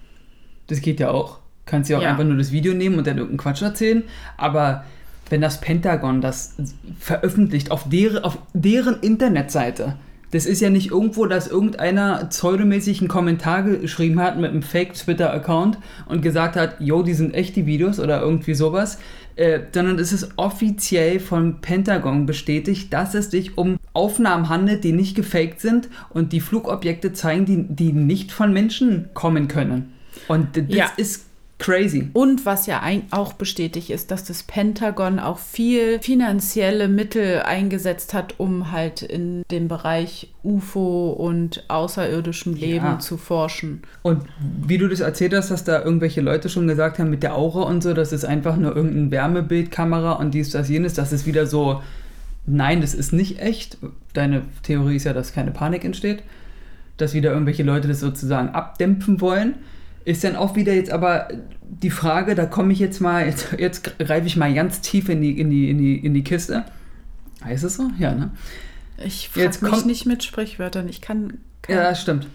Das 0.68 0.82
geht 0.82 1.00
ja 1.00 1.12
auch. 1.12 1.40
Kannst 1.66 1.90
ja 1.90 1.98
auch 1.98 2.04
einfach 2.04 2.24
nur 2.26 2.38
das 2.38 2.52
Video 2.52 2.74
nehmen 2.74 2.98
und 2.98 3.08
dann 3.08 3.18
irgendeinen 3.18 3.38
Quatsch 3.38 3.62
erzählen. 3.62 4.04
Aber 4.38 4.84
wenn 5.30 5.42
das 5.42 5.62
Pentagon 5.62 6.22
das 6.22 6.56
veröffentlicht 7.00 7.72
auf 7.72 7.88
deren, 7.90 8.24
auf 8.24 8.38
deren 8.54 9.00
Internetseite, 9.02 9.96
das 10.32 10.46
ist 10.48 10.62
ja 10.62 10.70
nicht 10.72 10.90
irgendwo, 10.90 11.28
dass 11.28 11.48
irgendeiner 11.48 12.26
pseudomäßig 12.26 13.00
einen 13.02 13.08
Kommentar 13.08 13.62
geschrieben 13.64 14.20
hat 14.20 14.38
mit 14.40 14.50
einem 14.50 14.64
Fake-Twitter-Account 14.64 15.78
und 16.08 16.22
gesagt 16.22 16.56
hat, 16.56 16.82
yo, 16.82 17.04
die 17.04 17.14
sind 17.14 17.36
echt 17.36 17.56
die 17.56 17.68
Videos 17.68 18.00
oder 18.00 18.20
irgendwie 18.20 18.56
sowas, 18.56 18.98
äh, 19.36 19.60
sondern 19.72 20.00
es 20.00 20.12
ist 20.12 20.32
offiziell 20.38 21.20
vom 21.20 21.62
Pentagon 21.62 22.26
bestätigt, 22.26 22.92
dass 22.92 23.14
es 23.14 23.30
sich 23.30 23.58
um 23.60 23.78
Aufnahmen 23.94 24.50
handelt, 24.50 24.84
die 24.84 24.92
nicht 24.92 25.16
gefaked 25.16 25.60
sind 25.62 25.88
und 26.10 26.34
die 26.34 26.42
Flugobjekte 26.42 27.14
zeigen, 27.14 27.46
die, 27.46 27.64
die 27.64 27.94
nicht 27.94 28.32
von 28.32 28.52
Menschen 28.54 29.10
kommen 29.14 29.48
können. 29.48 29.94
Und 30.28 30.58
das 30.58 30.66
Ja. 30.68 30.92
ist 30.98 31.26
crazy. 31.64 32.10
Und 32.14 32.46
was 32.46 32.66
ja 32.68 32.82
auch 33.12 33.34
bestätigt 33.34 33.90
ist, 33.90 34.12
dass 34.12 34.24
das 34.24 34.44
Pentagon 34.44 35.20
auch 35.20 35.40
viel 35.40 36.00
finanzielle 36.02 36.88
Mittel 36.88 37.42
eingesetzt 37.42 38.14
hat, 38.14 38.36
um 38.40 38.72
halt 38.72 39.02
in 39.02 39.44
dem 39.50 39.68
Bereich 39.68 40.34
UFO 40.44 41.12
und 41.12 41.64
außerirdischem 41.70 42.54
Leben 42.56 42.86
Ja. 42.86 43.00
zu 43.00 43.18
forschen. 43.18 43.82
Und 44.02 44.24
wie 44.62 44.78
du 44.78 44.88
das 44.88 45.00
erzählt 45.00 45.34
hast, 45.34 45.52
dass 45.52 45.64
da 45.64 45.82
irgendwelche 45.82 46.22
Leute 46.22 46.50
schon 46.50 46.68
gesagt 46.68 47.00
haben 47.00 47.10
mit 47.10 47.24
der 47.24 47.36
Aura 47.36 47.64
und 47.64 47.82
so, 47.82 47.94
das 47.94 48.12
ist 48.12 48.26
einfach 48.26 48.58
nur 48.58 48.76
irgendeine 48.76 49.12
Wärmebildkamera 49.12 50.14
und 50.14 50.34
dies, 50.34 50.52
das, 50.52 50.70
jenes, 50.70 50.94
das 50.94 51.14
ist 51.14 51.26
wieder 51.26 51.46
so, 51.48 51.82
nein, 52.46 52.82
das 52.82 52.94
ist 52.94 53.14
nicht 53.14 53.40
echt. 53.40 53.78
Deine 54.14 54.42
Theorie 54.64 54.98
ist 54.98 55.06
ja, 55.06 55.14
dass 55.14 55.34
keine 55.34 55.52
Panik 55.52 55.86
entsteht, 55.86 56.24
dass 56.98 57.14
wieder 57.14 57.32
irgendwelche 57.32 57.64
Leute 57.64 57.88
das 57.88 58.02
sozusagen 58.02 58.50
abdämpfen 58.50 59.22
wollen. 59.22 59.56
Ist 60.06 60.24
dann 60.24 60.36
auch 60.36 60.56
wieder 60.56 60.74
jetzt 60.74 60.92
aber 60.92 61.30
die 61.62 61.90
Frage, 61.90 62.36
da 62.36 62.46
komme 62.46 62.74
ich 62.74 62.80
jetzt 62.80 63.00
mal, 63.00 63.26
jetzt, 63.26 63.54
jetzt 63.58 63.98
greife 64.00 64.28
ich 64.28 64.36
mal 64.36 64.54
ganz 64.54 64.82
tief 64.82 65.10
in 65.10 65.22
die, 65.22 65.40
in 65.40 65.50
die, 65.50 65.70
in 65.70 65.78
die, 65.78 65.96
in 65.98 66.14
die 66.14 66.24
Kiste. 66.24 66.66
Heißt 67.44 67.64
es 67.64 67.76
so? 67.76 67.90
Ja, 68.00 68.14
ne? 68.14 68.32
Ich 69.04 69.30
Jetzt 69.36 69.58
frage 69.58 69.72
mich 69.72 69.80
kommt- 69.80 69.86
nicht 69.88 70.06
mit 70.06 70.24
Sprichwörtern. 70.24 70.88
Ich 70.90 71.02
kann. 71.02 71.38
kann 71.62 71.76
Ja, 71.76 71.96
stimmt. 71.96 72.28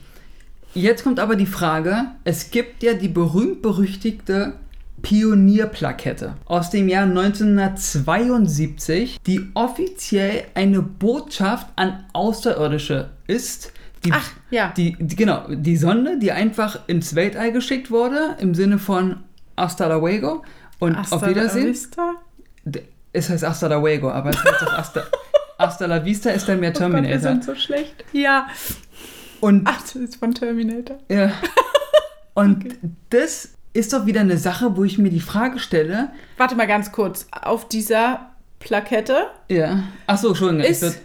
Jetzt 0.75 1.05
kommt 1.05 1.21
aber 1.21 1.37
die 1.37 1.47
Frage, 1.47 2.07
es 2.25 2.51
gibt 2.51 2.83
ja 2.83 2.95
die 2.95 3.09
berühmt-berüchtigte 3.09 4.55
Pionierplakette 5.01 6.35
aus 6.47 6.71
dem 6.71 6.89
Jahr 6.89 7.05
1972, 7.07 9.19
die 9.27 9.49
offiziell 9.55 10.45
eine 10.55 10.83
Botschaft 10.83 11.69
an 11.77 12.05
Außerirdische 12.13 13.11
ist, 13.27 13.73
Die, 14.05 14.13
Ach, 14.13 14.31
ja. 14.51 14.73
Die, 14.77 14.97
die, 14.99 15.17
genau, 15.17 15.45
die 15.49 15.77
Sonde, 15.77 16.19
die 16.19 16.31
einfach 16.33 16.81
ins 16.87 17.15
Weltall 17.15 17.53
geschickt 17.53 17.91
wurde, 17.91 18.37
im 18.41 18.55
Sinne 18.55 18.79
von 18.79 19.25
Hasta 19.57 19.87
luego 19.93 20.45
und 20.79 20.97
Hasta 20.97 21.17
auf 21.17 21.23
la 21.23 21.29
Wiedersehen. 21.29 21.67
vista? 21.69 22.13
D- 22.65 22.83
Es 23.13 23.29
heißt 23.29 23.45
Hasta 23.47 23.67
luego, 23.69 24.11
aber 24.11 24.31
es 24.31 24.45
heißt 24.45 24.63
auch 24.69 24.73
Hasta, 24.79 25.03
Hasta 25.59 25.87
la 25.87 26.05
Vista 26.05 26.31
ist 26.31 26.49
dann 26.49 26.61
mehr 26.61 26.71
Oh 26.71 26.73
Gott, 26.75 26.81
wir 26.83 26.91
Terminator. 27.03 27.21
sind 27.21 27.45
so 27.45 27.55
schlecht. 27.57 28.05
Ja. 28.13 28.47
und 29.41 29.63
Ach, 29.67 29.81
das 29.83 29.97
ist 29.97 30.17
von 30.17 30.33
Terminator. 30.35 30.99
ja. 31.09 31.33
Und 32.35 32.77
das 33.11 33.55
ist 33.73 33.93
doch 33.93 34.07
wieder 34.07 34.21
eine 34.21 34.39
Sache, 34.39 34.77
wo 34.77 34.85
ich 34.85 34.97
mir 34.99 35.11
die 35.11 35.19
Frage 35.19 35.59
stelle, 35.59 36.11
Warte 36.37 36.55
mal 36.55 36.69
ganz 36.69 36.93
kurz. 36.93 37.27
Auf 37.33 37.67
dieser 37.67 38.31
Plakette 38.61 39.27
ja. 39.49 39.83
Ach 40.07 40.19
so, 40.19 40.29
Entschuldigung. 40.29 40.65
Ist- 40.65 41.01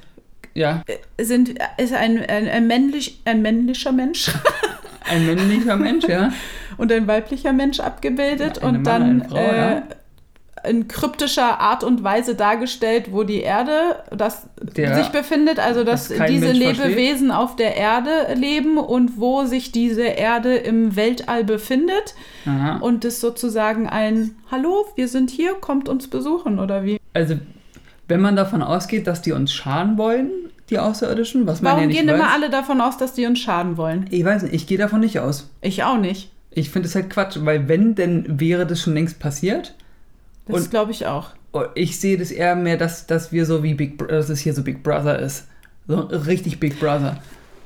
ja, 0.55 0.83
sind, 1.19 1.55
ist 1.77 1.93
ein, 1.93 2.17
ein, 2.25 2.48
ein, 2.48 2.67
männlich, 2.67 3.19
ein 3.25 3.41
männlicher 3.41 3.91
Mensch 3.91 4.29
ein 5.10 5.25
männlicher 5.25 5.75
Mensch, 5.75 6.05
ja. 6.07 6.31
und 6.77 6.91
ein 6.91 7.07
weiblicher 7.07 7.53
Mensch 7.53 7.79
abgebildet 7.79 8.60
Ja, 8.62 8.67
und 8.67 8.83
Mann, 8.83 9.19
dann 9.19 9.29
Frau, 9.29 9.38
äh, 9.38 9.57
ja. 9.75 9.83
in 10.65 10.88
kryptischer 10.88 11.60
Art 11.60 11.83
und 11.83 12.03
Weise 12.03 12.36
dargestellt, 12.36 13.07
wo 13.12 13.24
die 13.24 13.41
Erde 13.41 13.98
das 14.15 14.48
Der- 14.62 14.95
sich 14.95 15.10
befindet, 15.10 15.60
also 15.60 15.83
dass 15.83 16.07
das 16.07 16.27
diese 16.27 16.45
Mensch 16.53 16.60
versteht. 16.60 16.77
Lebewesen 16.86 17.31
auf 17.31 17.55
der 17.57 17.75
Erde 17.75 18.33
leben 18.36 18.77
und 18.77 19.19
wo 19.19 19.43
sich 19.43 19.72
diese 19.74 20.03
Erde 20.03 20.55
im 20.55 20.95
Weltall 20.95 21.43
befindet 21.43 22.15
Aha. 22.45 22.77
und 22.77 23.03
es 23.03 23.19
sozusagen 23.19 23.89
ein 23.89 24.36
Hallo, 24.51 24.86
wir 24.95 25.07
sind 25.10 25.31
hier, 25.31 25.55
kommt 25.55 25.89
uns 25.89 26.07
besuchen 26.07 26.60
oder 26.60 26.86
wie? 26.86 26.98
Also, 27.13 27.36
wenn 28.07 28.22
man 28.22 28.36
davon 28.36 28.62
ausgeht, 28.62 29.07
dass 29.07 29.22
die 29.22 29.31
uns 29.33 29.51
schaden 29.53 29.98
wollen, 29.98 30.29
die 30.70 30.79
Außerirdischen, 30.79 31.46
was 31.48 31.62
man 31.62 31.72
ja 31.72 31.75
Warum 31.77 31.88
nicht 31.88 31.98
gehen 32.00 32.08
weiß. 32.08 32.15
immer 32.15 32.32
alle 32.32 32.50
davon 32.50 32.82
aus, 32.82 32.98
dass 32.98 33.13
die 33.13 33.25
uns 33.25 33.39
schaden 33.39 33.77
wollen? 33.77 34.08
Ich 34.12 34.24
weiß 34.24 34.43
nicht, 34.43 34.53
ich 34.53 34.67
gehe 34.67 34.77
davon 34.77 35.01
nicht 35.01 35.20
aus. 35.20 35.50
Ich 35.62 35.84
auch 35.84 35.98
nicht. 35.98 36.32
Ich 36.51 36.70
finde 36.70 36.88
es 36.88 36.96
halt 36.96 37.10
Quatsch, 37.10 37.38
weil 37.41 37.67
wenn, 37.67 37.96
dann 37.96 38.39
wäre 38.39 38.65
das 38.65 38.79
schon 38.82 38.93
längst 38.93 39.20
passiert. 39.20 39.74
Das 40.48 40.63
Und- 40.63 40.70
glaube 40.72 40.91
ich 40.91 41.05
auch. 41.08 41.29
Und 41.51 41.67
Ich 41.75 42.00
sehe 42.00 42.17
das 42.17 42.32
eher 42.32 42.55
mehr, 42.55 42.77
dass, 42.77 43.05
dass 43.08 43.32
wir 43.32 43.46
so 43.46 43.62
wie 43.63 43.74
Big 43.75 43.98
Bro- 43.98 44.08
dass 44.08 44.29
es 44.29 44.39
hier 44.39 44.53
so 44.53 44.63
Big 44.63 44.82
Brother 44.84 45.20
ist. 45.20 45.46
So 45.88 45.98
richtig 46.00 46.60
Big 46.60 46.79
Brother. 46.79 47.17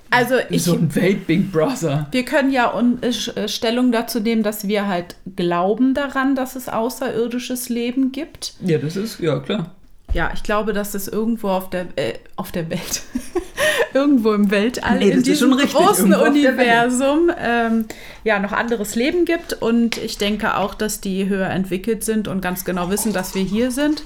Also 0.10 0.36
ich, 0.50 0.63
so 0.63 0.74
ein 0.74 0.94
Welt-Big 0.96 1.51
Brother. 1.51 2.08
wir 2.12 2.24
können 2.24 2.51
ja 2.51 2.74
un, 2.74 2.98
äh, 3.04 3.08
äh, 3.39 3.48
Stellung 3.50 3.92
dazu 3.92 4.22
nehmen, 4.22 4.42
dass 4.42 4.68
wir 4.68 4.88
halt 4.88 5.16
glauben 5.36 5.94
daran, 5.94 6.34
dass 6.34 6.56
es 6.56 6.70
außerirdisches 6.70 7.68
Leben 7.70 8.12
gibt. 8.13 8.54
Ja, 8.62 8.77
das 8.77 8.96
ist, 8.96 9.20
ja 9.20 9.39
klar. 9.39 9.75
Ja, 10.14 10.32
ich 10.34 10.42
glaube, 10.44 10.74
dass 10.74 10.94
es 10.94 11.08
irgendwo 11.08 11.50
auf 11.50 11.70
der, 11.70 11.88
äh, 11.96 12.14
auf 12.38 12.52
der 12.52 12.70
Welt, 12.70 13.04
irgendwo 13.94 14.34
im 14.34 14.50
Weltall, 14.52 15.00
Nee, 15.00 15.10
das 15.10 15.18
in 15.18 15.24
diesem 15.24 15.54
richtig, 15.54 15.74
großen. 15.74 16.14
Universum, 16.14 17.30
ähm, 17.38 17.86
ja, 18.24 18.40
noch 18.40 18.54
anderes 18.54 18.96
Leben 18.96 19.26
gibt. 19.26 19.54
Und 19.54 19.98
ich 19.98 20.18
denke 20.18 20.56
auch, 20.56 20.74
dass 20.74 21.02
die 21.02 21.28
höher 21.28 21.50
entwickelt 21.50 22.04
sind 22.04 22.28
und 22.28 22.42
ganz 22.42 22.64
genau 22.64 22.90
wissen, 22.90 23.12
dass 23.12 23.36
wir 23.36 23.44
hier 23.44 23.72
sind. 23.72 24.04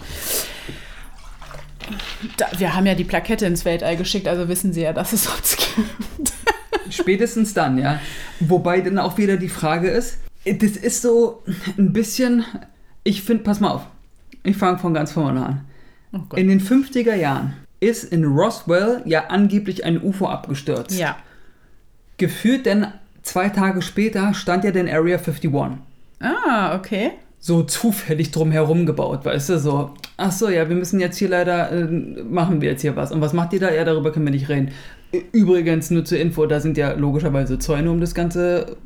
Da, 2.38 2.48
wir 2.58 2.75
haben 2.75 2.86
ja 2.86 2.96
die 2.96 3.03
Plakette 3.03 3.46
ins 3.46 3.63
Weltall 3.65 3.96
geschickt, 3.96 4.27
also 4.27 4.48
wissen 4.48 4.74
sie 4.74 4.81
ja, 4.81 4.93
dass 4.93 5.13
es 5.13 5.27
uns 5.27 5.58
gibt. 5.58 6.34
Spätestens 6.89 7.53
dann, 7.53 7.77
ja. 7.77 8.00
Wobei 8.39 8.81
dann 8.81 8.98
auch 8.98 9.17
wieder 9.17 9.38
die 9.38 9.50
Frage 9.50 9.89
ist, 9.89 10.17
das 10.46 10.72
ist 10.72 11.01
so 11.01 11.43
ein 11.77 11.93
bisschen, 11.93 12.43
ich 13.03 13.22
finde, 13.22 13.43
pass 13.43 13.60
mal 13.60 13.72
auf, 13.72 13.84
ich 14.43 14.58
fange 14.58 14.79
von 14.79 14.93
ganz 14.93 15.12
vorne 15.12 15.46
an. 15.46 15.62
Oh. 16.13 16.36
In 16.36 16.48
den 16.48 16.60
50er 16.60 17.15
Jahren 17.15 17.53
ist 17.80 18.03
in 18.03 18.25
Roswell 18.25 19.01
ja 19.06 19.27
angeblich 19.27 19.86
ein 19.86 20.01
UFO 20.01 20.27
abgestürzt. 20.27 20.98
Ja. 20.98 21.18
Gefühlt 22.18 22.65
denn 22.65 22.88
zwei 23.24 23.50
Tage 23.50 23.82
später 23.82 24.34
stand 24.34 24.63
ja 24.63 24.72
dann 24.72 24.88
Area 24.88 25.18
51. 25.18 25.51
Ah, 26.20 26.75
okay. 26.75 27.12
So 27.39 27.63
zufällig 27.63 28.30
drumherum 28.30 28.86
gebaut, 28.86 29.25
weißt 29.25 29.50
du, 29.50 29.60
so, 29.60 29.96
ach 30.18 30.32
so, 30.32 30.48
ja, 30.50 30.70
wir 30.70 30.75
müssen 30.75 31.00
jetzt 31.00 31.18
hier 31.18 31.30
leider, 31.30 31.72
äh, 31.72 31.86
machen 32.24 32.62
wir 32.62 32.70
jetzt 32.70 32.82
hier 32.82 32.96
was. 32.96 33.12
Und 33.12 33.22
was 33.22 33.34
macht 33.34 33.53
ihr 33.53 33.60
da? 33.60 33.74
Ja, 33.74 33.84
darüber 33.84 34.12
können 34.12 34.25
wir 34.25 34.32
nicht 34.32 34.48
reden. 34.48 34.72
Übrigens, 35.32 35.89
nur 35.89 36.06
zur 36.06 36.20
Info, 36.20 36.46
da 36.46 36.60
sind 36.60 36.77
ja 36.77 36.91
logischerweise 36.94 37.58
Zäune 37.58 37.89
um 37.89 38.00
das 38.00 38.13
ganze 38.13 38.77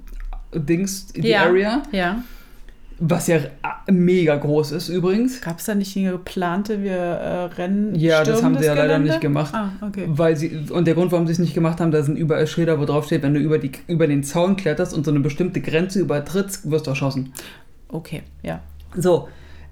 Dings, 0.53 1.07
die 1.07 1.27
ja. 1.27 1.41
Area, 1.43 1.83
Ja. 1.91 2.23
Was 2.99 3.27
ja 3.27 3.39
mega 3.91 4.35
groß 4.35 4.71
ist 4.71 4.89
übrigens. 4.89 5.41
Gab 5.41 5.59
es 5.59 5.65
da 5.65 5.75
nicht 5.75 5.95
eine 5.97 6.11
geplante, 6.11 6.81
wir 6.81 6.93
äh, 6.93 7.43
rennen? 7.45 7.95
Ja, 7.95 8.23
das 8.23 8.41
haben 8.41 8.57
sie 8.57 8.65
ja 8.65 8.73
leider 8.73 8.99
nicht 8.99 9.19
gemacht. 9.21 9.53
Ah, 9.53 9.71
okay. 9.81 10.05
Weil 10.07 10.35
sie, 10.37 10.65
und 10.69 10.87
der 10.87 10.93
Grund, 10.93 11.11
warum 11.11 11.27
sie 11.27 11.33
es 11.33 11.39
nicht 11.39 11.53
gemacht 11.53 11.79
haben, 11.79 11.91
da 11.91 12.03
sind 12.03 12.17
überall 12.17 12.47
Schilder, 12.47 12.79
wo 12.79 12.85
drauf 12.85 13.05
steht, 13.05 13.21
wenn 13.23 13.33
du 13.33 13.39
über, 13.39 13.57
die, 13.57 13.71
über 13.87 14.07
den 14.07 14.23
Zaun 14.23 14.55
kletterst 14.55 14.93
und 14.93 15.05
so 15.05 15.11
eine 15.11 15.19
bestimmte 15.19 15.59
Grenze 15.59 15.99
übertrittst, 15.99 16.69
wirst 16.71 16.87
du 16.87 16.91
erschossen. 16.91 17.33
Okay, 17.89 18.23
ja. 18.43 18.61
So, 18.95 19.27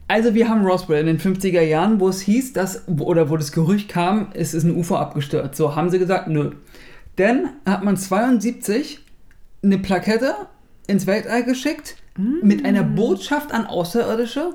also 0.08 0.34
wir 0.34 0.50
haben 0.50 0.66
Roswell 0.66 1.08
in 1.08 1.18
den 1.18 1.20
50er 1.20 1.62
Jahren, 1.62 2.00
wo 2.00 2.10
es 2.10 2.22
hieß, 2.22 2.54
dass, 2.54 2.88
oder 2.88 3.30
wo 3.30 3.38
das 3.38 3.54
Gerücht 3.54 3.90
kam, 3.90 4.28
es 4.34 4.54
ist 4.54 4.64
ein 4.64 4.76
UFO 4.76 4.98
abgestürzt. 4.98 5.56
So, 5.56 5.76
haben 5.76 5.90
sie 5.90 6.00
gesagt, 6.00 6.28
nö. 6.28 6.52
Dann 7.16 7.52
hat 7.66 7.84
man 7.84 7.96
72 7.96 9.00
eine 9.64 9.78
Plakette 9.78 10.36
ins 10.88 11.08
Weltall 11.08 11.44
geschickt 11.44 11.96
mit 12.18 12.66
einer 12.66 12.84
Botschaft 12.84 13.52
an 13.52 13.66
Außerirdische. 13.66 14.54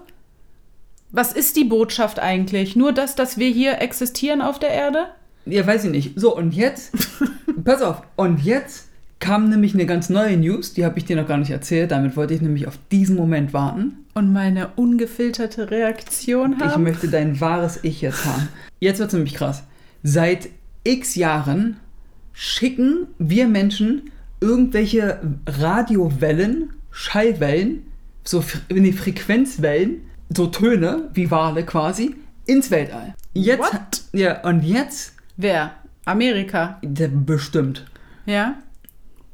Was 1.11 1.33
ist 1.33 1.57
die 1.57 1.65
Botschaft 1.65 2.19
eigentlich? 2.19 2.77
Nur 2.77 2.93
das, 2.93 3.15
dass 3.15 3.39
wir 3.39 3.49
hier 3.49 3.81
existieren 3.81 4.43
auf 4.43 4.59
der 4.59 4.71
Erde? 4.71 5.07
Ja, 5.47 5.67
weiß 5.67 5.85
ich 5.85 5.91
nicht. 5.91 6.13
So, 6.21 6.37
und 6.37 6.55
jetzt, 6.55 6.93
pass 7.65 7.81
auf, 7.83 8.03
und 8.17 8.43
jetzt 8.45 8.89
kam 9.19 9.49
nämlich 9.49 9.75
eine 9.75 9.87
ganz 9.87 10.11
neue 10.11 10.37
News, 10.37 10.75
die 10.75 10.85
habe 10.85 10.99
ich 10.99 11.05
dir 11.05 11.17
noch 11.17 11.27
gar 11.27 11.39
nicht 11.39 11.51
erzählt, 11.51 11.91
damit 11.91 12.17
wollte 12.17 12.35
ich 12.35 12.41
nämlich 12.43 12.69
auf 12.69 12.79
diesen 12.93 13.17
Moment 13.17 13.53
warten. 13.53 14.05
Und 14.15 14.33
meine 14.33 14.69
ungefilterte 14.77 15.71
Reaktion 15.71 16.57
Ich 16.59 16.65
haben? 16.65 16.83
möchte 16.85 17.09
dein 17.09 17.41
wahres 17.41 17.81
Ich 17.83 18.01
jetzt 18.01 18.25
haben. 18.25 18.49
Jetzt 18.79 18.99
wird 18.99 19.09
es 19.09 19.15
nämlich 19.15 19.35
krass. 19.35 19.65
Seit 20.03 20.49
x 20.85 21.15
Jahren 21.17 21.79
schicken 22.33 23.09
wir 23.19 23.49
Menschen 23.49 24.11
irgendwelche 24.41 25.21
Radiowellen, 25.47 26.75
Schallwellen, 27.03 27.87
so 28.25 28.41
Fre- 28.41 28.59
nee, 28.75 28.91
Frequenzwellen, 28.93 30.03
so 30.37 30.49
Töne 30.49 31.11
wie 31.15 31.31
Wale 31.31 31.65
quasi, 31.65 32.17
ins 32.45 32.73
Weltall. 32.73 33.15
Jetzt, 33.35 33.61
What? 33.61 34.03
ja, 34.13 34.41
und 34.43 34.63
jetzt, 34.65 35.15
Wer? 35.37 35.71
Amerika. 36.07 36.79
der 36.83 37.07
bestimmt. 37.07 37.87
Ja? 38.27 38.57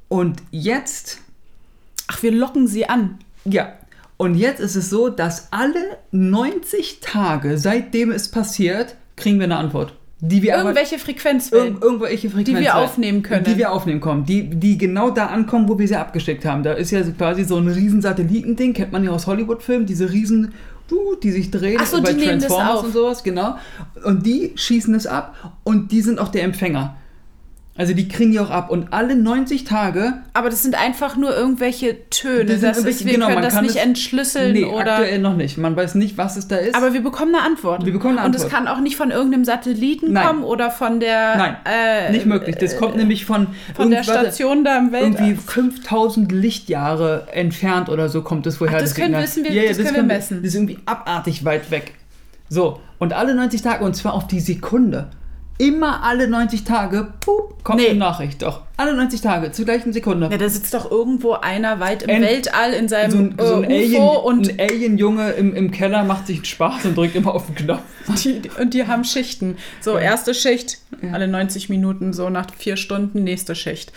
Und 0.08 0.42
jetzt, 0.50 1.20
Ach, 2.06 2.22
wir 2.22 2.32
locken 2.32 2.66
sie 2.68 2.86
an. 2.86 3.18
ja, 3.46 3.72
und 4.18 4.34
jetzt 4.34 4.60
ist 4.60 4.76
es 4.76 4.90
so, 4.90 5.08
dass 5.08 5.50
alle 5.50 5.96
90 6.12 7.00
Tage, 7.00 7.56
seitdem 7.56 8.10
es 8.12 8.30
passiert, 8.30 8.94
kriegen 9.16 9.38
wir 9.38 9.44
eine 9.44 9.56
Antwort. 9.56 9.94
Die 10.26 10.42
wir 10.42 10.54
Irgendwelche 10.56 10.98
Frequenzwellen. 10.98 11.74
Irg 11.74 11.84
irgendwelche 11.84 12.30
Frequenzen. 12.30 12.54
wir 12.60 12.76
aufnehmen 12.76 13.22
können. 13.22 13.44
Die 13.44 13.58
wir 13.58 13.72
aufnehmen 13.72 14.00
können. 14.00 14.24
Die, 14.24 14.48
die 14.48 14.78
genau 14.78 15.10
da 15.10 15.26
ankommen, 15.26 15.68
wo 15.68 15.78
wir 15.78 15.86
sie 15.86 15.96
abgeschickt 15.96 16.46
haben. 16.46 16.62
Da 16.62 16.72
ist 16.72 16.90
ja 16.90 17.02
quasi 17.02 17.44
so 17.44 17.58
ein 17.58 17.68
riesen 17.68 18.00
Satellitending, 18.00 18.72
kennt 18.72 18.90
man 18.90 19.04
ja 19.04 19.10
aus 19.10 19.26
Hollywood-Filmen, 19.26 19.84
diese 19.84 20.10
riesen, 20.10 20.54
uh, 20.90 21.14
die 21.16 21.30
sich 21.30 21.50
drehen 21.50 21.78
Ach 21.80 21.86
so, 21.86 22.00
bei 22.00 22.12
die 22.12 22.20
nehmen 22.20 22.40
das 22.40 22.48
Transformers 22.48 22.84
und 22.84 22.92
sowas, 22.92 23.22
genau. 23.22 23.56
Und 24.04 24.24
die 24.24 24.52
schießen 24.54 24.94
es 24.94 25.06
ab 25.06 25.58
und 25.62 25.92
die 25.92 26.00
sind 26.00 26.18
auch 26.18 26.28
der 26.28 26.44
Empfänger. 26.44 26.96
Also 27.76 27.92
die 27.92 28.06
kriegen 28.06 28.30
die 28.30 28.38
auch 28.38 28.50
ab 28.50 28.70
und 28.70 28.92
alle 28.92 29.16
90 29.16 29.64
Tage, 29.64 30.12
Aber 30.32 30.48
das 30.48 30.62
sind 30.62 30.80
einfach 30.80 31.16
nur 31.16 31.36
irgendwelche 31.36 32.08
Töne. 32.08 32.44
Das 32.44 32.60
Das 32.60 32.78
ist, 32.78 32.84
irgendwelche- 32.84 33.04
wir 33.06 33.12
genau, 33.14 33.26
können 33.26 33.40
man 33.40 33.44
das 33.50 33.60
nicht 33.62 33.70
es- 33.76 33.82
entschlüsseln 33.82 34.52
nee, 34.52 34.64
oder. 34.64 34.92
aktuell 34.92 35.18
noch 35.18 35.34
nicht. 35.34 35.58
Man 35.58 35.74
weiß 35.74 35.96
nicht, 35.96 36.16
was 36.16 36.36
es 36.36 36.46
da 36.46 36.54
ist. 36.54 36.76
Aber 36.76 36.92
wir 36.92 37.02
bekommen 37.02 37.34
eine 37.34 37.42
Antwort. 37.44 37.84
Wir 37.84 37.92
bekommen 37.92 38.18
eine 38.18 38.28
Und 38.28 38.34
es 38.36 38.44
Antwort. 38.44 38.64
kann 38.64 38.68
auch 38.72 38.80
nicht 38.80 38.94
von 38.94 39.10
irgendeinem 39.10 39.44
Satelliten 39.44 40.12
Nein. 40.12 40.24
kommen 40.24 40.44
oder 40.44 40.70
von 40.70 41.00
der. 41.00 41.36
Nein, 41.36 41.56
äh, 41.64 42.12
nicht 42.12 42.26
möglich. 42.26 42.54
Das 42.60 42.76
kommt 42.76 42.94
nämlich 42.96 43.24
von, 43.24 43.48
Von 43.74 43.90
der 43.90 44.04
Station 44.04 44.62
da 44.62 44.78
im 44.78 44.92
Weltall. 44.92 45.10
irgendwie 45.26 45.34
5000 45.34 46.30
Lichtjahre 46.30 47.26
entfernt 47.32 47.88
oder 47.88 48.08
so 48.08 48.22
kommt 48.22 48.46
es 48.46 48.60
woher. 48.60 48.76
Ach, 48.76 48.80
das 48.82 48.94
können- 48.94 49.14
wissen 49.20 49.42
wir- 49.42 49.68
das 49.68 49.78
können 49.78 49.96
wir 49.96 50.02
messen. 50.04 50.38
Das 50.42 50.48
ist 50.50 50.54
irgendwie 50.54 50.78
abartig 50.86 51.44
weit 51.44 51.72
weg. 51.72 51.94
So, 52.48 52.78
und 53.00 53.12
alle 53.14 53.34
90 53.34 53.62
Tage, 53.62 53.84
und 53.84 53.94
zwar 53.96 54.14
auf 54.14 54.28
die 54.28 54.38
Sekunde. 54.38 55.08
Immer 55.56 56.02
alle 56.02 56.26
90 56.26 56.64
Tage, 56.64 57.12
pup, 57.20 57.62
kommt 57.62 57.78
Nee. 57.80 57.90
eine 57.90 57.98
Nachricht. 58.00 58.42
Doch, 58.42 58.62
alle 58.76 58.92
90 58.96 59.20
Tage, 59.20 59.52
zur 59.52 59.64
gleichen 59.64 59.92
Sekunde. 59.92 60.28
Ja, 60.30 60.36
da 60.36 60.48
sitzt 60.48 60.74
doch 60.74 60.90
irgendwo 60.90 61.34
einer 61.34 61.78
weit 61.78 62.02
im 62.02 62.10
Ein- 62.10 62.22
Weltall 62.22 62.72
in 62.72 62.88
seinem 62.88 63.10
so 63.12 63.18
ein, 63.18 63.34
so 63.38 63.54
ein, 63.54 63.70
äh, 63.70 63.74
Alien, 63.76 64.02
UFO 64.02 64.18
und 64.28 64.48
ein 64.50 64.60
Alien-Junge 64.60 65.30
im, 65.32 65.54
im 65.54 65.70
Keller 65.70 66.02
macht 66.02 66.26
sich 66.26 66.44
Spaß 66.44 66.86
und 66.86 66.96
drückt 66.96 67.14
immer 67.14 67.32
auf 67.34 67.46
den 67.46 67.54
Knopf. 67.54 67.82
die, 68.24 68.42
und 68.60 68.74
die 68.74 68.86
haben 68.88 69.04
Schichten. 69.04 69.56
So, 69.80 69.96
erste 69.96 70.34
Schicht, 70.34 70.78
alle 71.12 71.28
90 71.28 71.68
Minuten, 71.68 72.12
so 72.12 72.30
nach 72.30 72.46
vier 72.58 72.76
Stunden, 72.76 73.22
nächste 73.22 73.54
Schicht. 73.54 73.92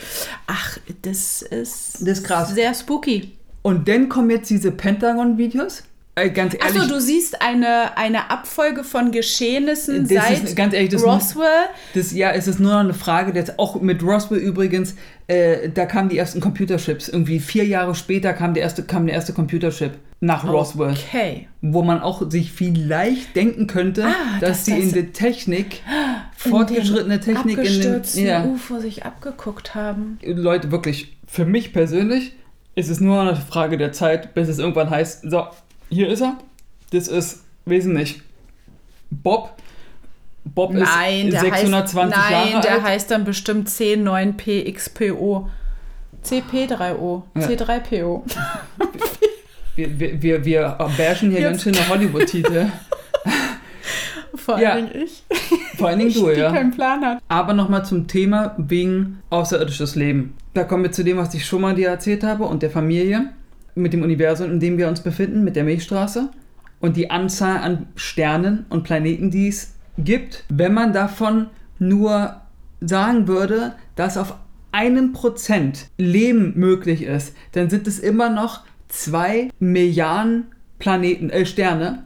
Ach, 0.45 0.77
das 1.01 1.41
ist, 1.41 1.95
Das 2.01 2.19
ist 2.19 2.23
krass. 2.23 2.49
sehr 2.53 2.75
spooky. 2.75 3.31
Und 3.63 3.87
dann 3.87 4.09
kommen 4.09 4.29
jetzt 4.29 4.49
diese 4.51 4.71
Pentagon-Videos. 4.71 5.83
Äh, 6.17 6.31
ganz 6.31 6.55
ehrlich. 6.55 6.75
Achso, 6.81 6.89
du 6.89 6.99
siehst 6.99 7.41
eine, 7.43 7.95
eine 7.95 8.31
Abfolge 8.31 8.83
von 8.83 9.11
Geschehnissen 9.11 10.07
Das 10.07 10.25
seit 10.25 10.43
ist- 10.43 10.55
ganz 10.55 10.73
ehrlich, 10.73 10.89
das- 10.89 11.03
Roswell. 11.03 11.45
Das, 11.93 12.11
ja, 12.11 12.31
es 12.31 12.47
ist 12.47 12.59
nur 12.59 12.71
noch 12.73 12.79
eine 12.79 12.93
Frage, 12.95 13.33
jetzt 13.37 13.59
auch 13.59 13.79
mit 13.81 14.01
Roswell 14.01 14.39
übrigens, 14.39 14.95
äh, 15.27 15.69
da 15.69 15.85
kamen 15.85 16.09
die 16.09 16.17
ersten 16.17 16.39
Computerchips. 16.39 17.07
Irgendwie 17.07 17.39
vier 17.39 17.65
Jahre 17.65 17.93
später 17.93 18.33
kam 18.33 18.55
der 18.55 18.63
erste, 18.63 18.81
kam 18.83 19.05
der 19.05 19.13
erste 19.15 19.33
Computerchip 19.33 19.91
nach 20.19 20.43
Roswell. 20.47 20.93
Okay. 20.93 21.47
Wo 21.61 21.83
man 21.83 22.01
auch 22.01 22.31
sich 22.31 22.51
vielleicht 22.51 23.35
denken 23.35 23.67
könnte, 23.67 24.05
Ah, 24.05 24.39
dass 24.39 24.63
die 24.63 24.71
das- 24.71 24.79
in 24.79 24.91
der 24.93 25.13
Technik, 25.13 25.81
fortgeschrittene 26.35 27.19
Technik 27.19 27.57
in 27.59 27.81
den. 27.81 28.01
Ja, 28.25 28.43
UFO 28.43 28.79
sich 28.79 29.05
abgeguckt 29.05 29.75
haben. 29.75 30.17
Leute, 30.23 30.71
wirklich, 30.71 31.15
für 31.27 31.45
mich 31.45 31.73
persönlich 31.73 32.33
ist 32.75 32.89
es 32.89 32.99
nur 32.99 33.21
eine 33.21 33.35
Frage 33.35 33.77
der 33.77 33.91
Zeit, 33.91 34.33
bis 34.33 34.47
es 34.49 34.59
irgendwann 34.59 34.89
heißt, 34.89 35.29
so, 35.29 35.45
hier 35.89 36.09
ist 36.09 36.21
er. 36.21 36.37
Das 36.91 37.07
ist 37.07 37.43
wesentlich. 37.65 38.21
Bob. 39.09 39.53
Bob 40.45 40.73
Nein, 40.73 41.27
ist 41.27 41.33
der 41.33 41.41
620 41.41 42.17
heißt, 42.17 42.31
nein, 42.31 42.49
Jahre 42.51 42.61
der 42.61 42.71
alt. 42.75 42.83
heißt 42.83 43.11
dann 43.11 43.23
bestimmt 43.25 43.67
C9PXPO. 43.69 45.49
CP3O. 46.23 47.23
Ja. 47.35 47.41
C3PO. 47.47 48.21
Wir, 49.75 49.99
wir, 49.99 50.21
wir, 50.23 50.43
wir 50.43 50.77
bashen 50.97 51.29
hier 51.29 51.41
ganz 51.41 51.63
Jetzt- 51.63 51.75
schöne 51.77 51.87
Hollywood-Titel. 51.87 52.65
Vor 54.35 54.59
Ja. 54.59 54.71
allen 54.71 54.89
Dingen 54.91 55.03
ich, 55.05 55.23
Vor 55.77 55.89
allen 55.89 55.99
Dingen 55.99 56.11
du, 56.13 56.29
die 56.33 56.39
ja. 56.39 56.51
keinen 56.51 56.71
Plan 56.71 57.05
hat. 57.05 57.19
Aber 57.27 57.53
nochmal 57.53 57.85
zum 57.85 58.07
Thema 58.07 58.55
wegen 58.57 59.21
außerirdisches 59.29 59.93
Leben. 59.95 60.35
Da 60.55 60.63
kommen 60.63 60.81
wir 60.81 60.91
zu 60.91 61.03
dem, 61.03 61.17
was 61.17 61.31
ich 61.35 61.45
schon 61.45 61.61
mal 61.61 61.75
dir 61.75 61.89
erzählt 61.89 62.23
habe 62.23 62.45
und 62.45 62.63
der 62.63 62.71
Familie, 62.71 63.29
mit 63.81 63.93
dem 63.93 64.03
Universum, 64.03 64.51
in 64.51 64.59
dem 64.59 64.77
wir 64.77 64.87
uns 64.87 65.01
befinden, 65.01 65.43
mit 65.43 65.55
der 65.55 65.63
Milchstraße 65.63 66.29
und 66.79 66.97
die 66.97 67.09
Anzahl 67.09 67.57
an 67.57 67.87
Sternen 67.95 68.65
und 68.69 68.83
Planeten, 68.83 69.31
die 69.31 69.47
es 69.47 69.73
gibt. 69.97 70.43
Wenn 70.49 70.73
man 70.73 70.93
davon 70.93 71.47
nur 71.79 72.41
sagen 72.81 73.27
würde, 73.27 73.73
dass 73.95 74.17
auf 74.17 74.35
einem 74.71 75.13
Prozent 75.13 75.87
Leben 75.97 76.53
möglich 76.55 77.03
ist, 77.03 77.35
dann 77.53 77.69
sind 77.69 77.87
es 77.87 77.99
immer 77.99 78.29
noch 78.29 78.61
zwei 78.89 79.49
Milliarden 79.59 80.45
Planeten, 80.79 81.29
äh, 81.29 81.45
Sterne, 81.45 82.03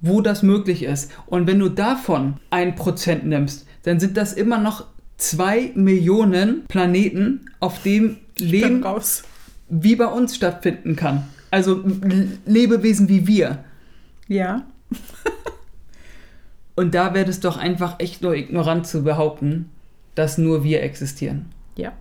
wo 0.00 0.20
das 0.20 0.42
möglich 0.42 0.82
ist. 0.82 1.12
Und 1.26 1.46
wenn 1.46 1.58
du 1.58 1.68
davon 1.68 2.38
ein 2.50 2.74
Prozent 2.74 3.24
nimmst, 3.26 3.66
dann 3.84 4.00
sind 4.00 4.16
das 4.16 4.32
immer 4.32 4.58
noch 4.58 4.86
zwei 5.16 5.72
Millionen 5.74 6.64
Planeten, 6.66 7.46
auf 7.60 7.82
dem 7.82 8.18
Leben 8.38 8.82
raus. 8.82 9.24
Wie 9.68 9.96
bei 9.96 10.06
uns 10.06 10.36
stattfinden 10.36 10.96
kann. 10.96 11.24
Also 11.50 11.82
Lebewesen 12.46 13.08
wie 13.08 13.26
wir. 13.26 13.64
Ja. 14.26 14.66
Und 16.76 16.94
da 16.94 17.14
wäre 17.14 17.28
es 17.28 17.40
doch 17.40 17.56
einfach 17.56 17.96
echt 17.98 18.22
nur 18.22 18.34
ignorant 18.34 18.86
zu 18.86 19.02
behaupten, 19.02 19.70
dass 20.14 20.38
nur 20.38 20.62
wir 20.62 20.82
existieren. 20.82 21.46
Ja. 21.76 21.92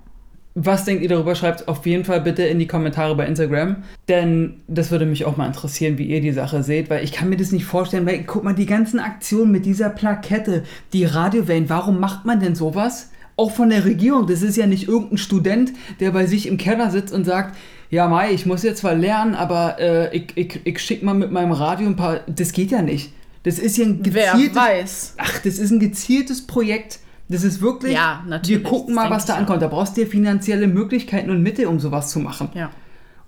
Was 0.54 0.86
denkt 0.86 1.04
ihr 1.04 1.10
darüber? 1.10 1.36
Schreibt 1.36 1.68
auf 1.68 1.86
jeden 1.86 2.04
Fall 2.04 2.22
bitte 2.22 2.44
in 2.44 2.58
die 2.58 2.68
Kommentare 2.68 3.16
bei 3.16 3.28
Instagram, 3.28 3.84
denn 4.08 4.62
das 4.68 4.90
würde 4.90 5.06
mich 5.06 5.26
auch 5.26 5.38
mal 5.38 5.46
interessieren, 5.46 6.00
wie 6.00 6.08
ihr 6.08 6.20
die 6.20 6.32
Sache 6.32 6.64
seht, 6.64 6.90
weil 6.90 7.04
ich 7.04 7.12
kann 7.12 7.30
mir 7.30 7.38
das 7.38 7.52
nicht 7.52 7.66
vorstellen, 7.66 8.08
weil 8.08 8.24
guck 8.24 8.44
mal, 8.44 8.56
die 8.56 8.66
ganzen 8.66 9.00
Aktionen 9.00 9.52
mit 9.52 9.68
dieser 9.68 9.90
Plakette, 9.90 10.64
die 10.94 11.06
Radiowellen, 11.06 11.70
warum 11.70 12.00
macht 12.00 12.26
man 12.26 12.40
denn 12.40 12.56
sowas? 12.56 13.12
Auch 13.38 13.52
von 13.52 13.70
der 13.70 13.86
Regierung, 13.86 14.28
das 14.28 14.42
ist 14.42 14.58
ja 14.58 14.68
nicht 14.68 14.88
irgendein 14.88 15.18
Student, 15.18 15.72
der 16.00 16.12
bei 16.12 16.26
sich 16.26 16.48
im 16.48 16.58
Keller 16.58 16.92
sitzt 16.92 17.14
und 17.14 17.24
sagt, 17.24 17.56
ja 17.90 18.08
Mai, 18.08 18.34
ich 18.34 18.46
muss 18.46 18.64
jetzt 18.64 18.80
zwar 18.80 18.96
lernen, 18.96 19.36
aber 19.36 19.80
äh, 19.80 20.16
ich, 20.16 20.36
ich, 20.36 20.60
ich 20.66 20.80
schicke 20.80 21.06
mal 21.06 21.14
mit 21.14 21.32
meinem 21.32 21.52
Radio 21.52 21.88
ein 21.88 21.96
paar, 21.96 22.22
das 22.28 22.52
geht 22.52 22.72
ja 22.72 22.82
nicht. 22.82 23.14
Das 23.44 23.60
ist 23.60 23.78
ja 23.78 23.86
ein 23.86 24.00
Wer 24.04 24.34
gezieltes, 24.34 24.56
weiß. 24.58 25.14
ach, 25.18 25.40
das 25.40 25.58
ist 25.58 25.72
ein 25.72 25.80
gezieltes 25.80 26.46
Projekt. 26.46 27.00
Das 27.30 27.44
ist 27.44 27.62
wirklich, 27.62 27.94
Ja, 27.94 28.24
natürlich, 28.28 28.64
wir 28.64 28.70
gucken 28.70 28.96
mal, 28.96 29.10
was 29.10 29.26
da 29.26 29.36
ankommt. 29.36 29.62
Da 29.62 29.68
brauchst 29.68 29.96
du 29.96 30.02
dir 30.02 30.08
finanzielle 30.08 30.68
Möglichkeiten 30.68 31.30
und 31.30 31.44
Mittel, 31.44 31.68
um 31.68 31.80
sowas 31.80 32.10
zu 32.10 32.20
machen. 32.20 32.50
Ja. 32.54 32.72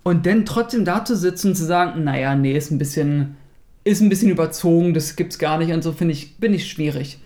Und 0.03 0.25
dann 0.25 0.45
trotzdem 0.45 0.85
da 0.85 1.05
zu 1.05 1.15
sitzen 1.15 1.49
und 1.49 1.55
zu 1.55 1.65
sagen, 1.65 2.03
naja, 2.03 2.35
nee, 2.35 2.57
ist 2.57 2.71
ein 2.71 2.77
bisschen, 2.77 3.35
ist 3.83 4.01
ein 4.01 4.09
bisschen 4.09 4.29
überzogen, 4.31 4.93
das 4.93 5.15
gibt's 5.15 5.37
gar 5.37 5.57
nicht 5.57 5.71
und 5.71 5.83
so, 5.83 5.91
finde 5.91 6.13
ich, 6.13 6.37
bin 6.37 6.53
ich 6.53 6.69
schwierig. 6.69 7.19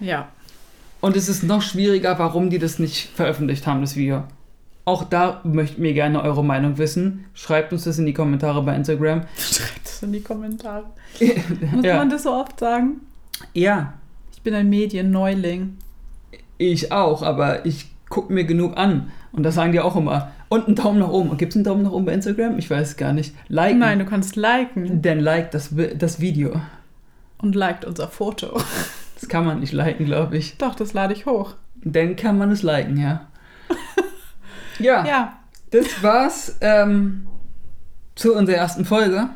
Ja. 0.00 0.28
Und 1.00 1.16
es 1.16 1.28
ist 1.28 1.42
noch 1.44 1.62
schwieriger, 1.62 2.18
warum 2.18 2.50
die 2.50 2.58
das 2.58 2.78
nicht 2.78 3.08
veröffentlicht 3.14 3.66
haben, 3.66 3.80
das 3.80 3.94
Video. 3.96 4.24
Auch 4.84 5.04
da 5.04 5.40
möchten 5.44 5.82
wir 5.82 5.92
gerne 5.92 6.22
eure 6.22 6.42
Meinung 6.44 6.78
wissen. 6.78 7.26
Schreibt 7.34 7.72
uns 7.72 7.84
das 7.84 7.98
in 7.98 8.06
die 8.06 8.14
Kommentare 8.14 8.62
bei 8.62 8.74
Instagram. 8.74 9.22
Schreibt 9.38 9.86
es 9.86 10.02
in 10.02 10.12
die 10.12 10.22
Kommentare. 10.22 10.84
Muss 11.72 11.84
ja. 11.84 11.96
man 11.98 12.10
das 12.10 12.22
so 12.24 12.32
oft 12.32 12.58
sagen? 12.58 13.00
ja, 13.54 13.92
Ich 14.32 14.42
bin 14.42 14.54
ein 14.54 14.68
Medienneuling. 14.68 15.76
ich 16.56 16.90
auch, 16.90 17.22
aber 17.22 17.64
ich 17.66 17.90
gucke 18.08 18.32
mir 18.32 18.44
genug 18.44 18.76
an. 18.76 19.12
Und 19.30 19.42
das 19.42 19.54
sagen 19.56 19.72
die 19.72 19.80
auch 19.80 19.94
immer. 19.94 20.32
Und 20.48 20.66
einen 20.66 20.74
Daumen 20.76 20.98
nach 20.98 21.10
oben. 21.10 21.36
Gibt 21.36 21.52
es 21.52 21.56
einen 21.56 21.64
Daumen 21.64 21.82
nach 21.82 21.92
oben 21.92 22.06
bei 22.06 22.14
Instagram? 22.14 22.58
Ich 22.58 22.70
weiß 22.70 22.88
es 22.88 22.96
gar 22.96 23.12
nicht. 23.12 23.34
Liken. 23.48 23.78
Nein, 23.78 23.98
du 23.98 24.06
kannst 24.06 24.34
liken 24.34 25.02
Dann 25.02 25.20
like 25.20 25.50
das, 25.50 25.70
das 25.96 26.18
Video. 26.20 26.60
und 27.42 27.54
liked 27.54 27.84
unser 27.84 28.08
Foto. 28.08 28.58
Das 29.18 29.28
kann 29.28 29.44
man 29.44 29.60
nicht 29.60 29.72
liken, 29.72 30.06
glaube 30.06 30.36
ich. 30.36 30.56
Doch, 30.58 30.74
das 30.74 30.92
lade 30.92 31.12
ich 31.12 31.26
hoch. 31.26 31.54
Dann 31.82 32.16
kann 32.16 32.38
man 32.38 32.50
es 32.50 32.62
liken, 32.62 32.96
ja. 32.96 33.26
ja, 34.78 35.06
Ja. 35.06 35.38
das 35.70 36.02
war's 36.02 36.56
ähm, 36.60 37.26
zu 38.14 38.34
unserer 38.34 38.56
ersten 38.56 38.84
Folge 38.84 39.28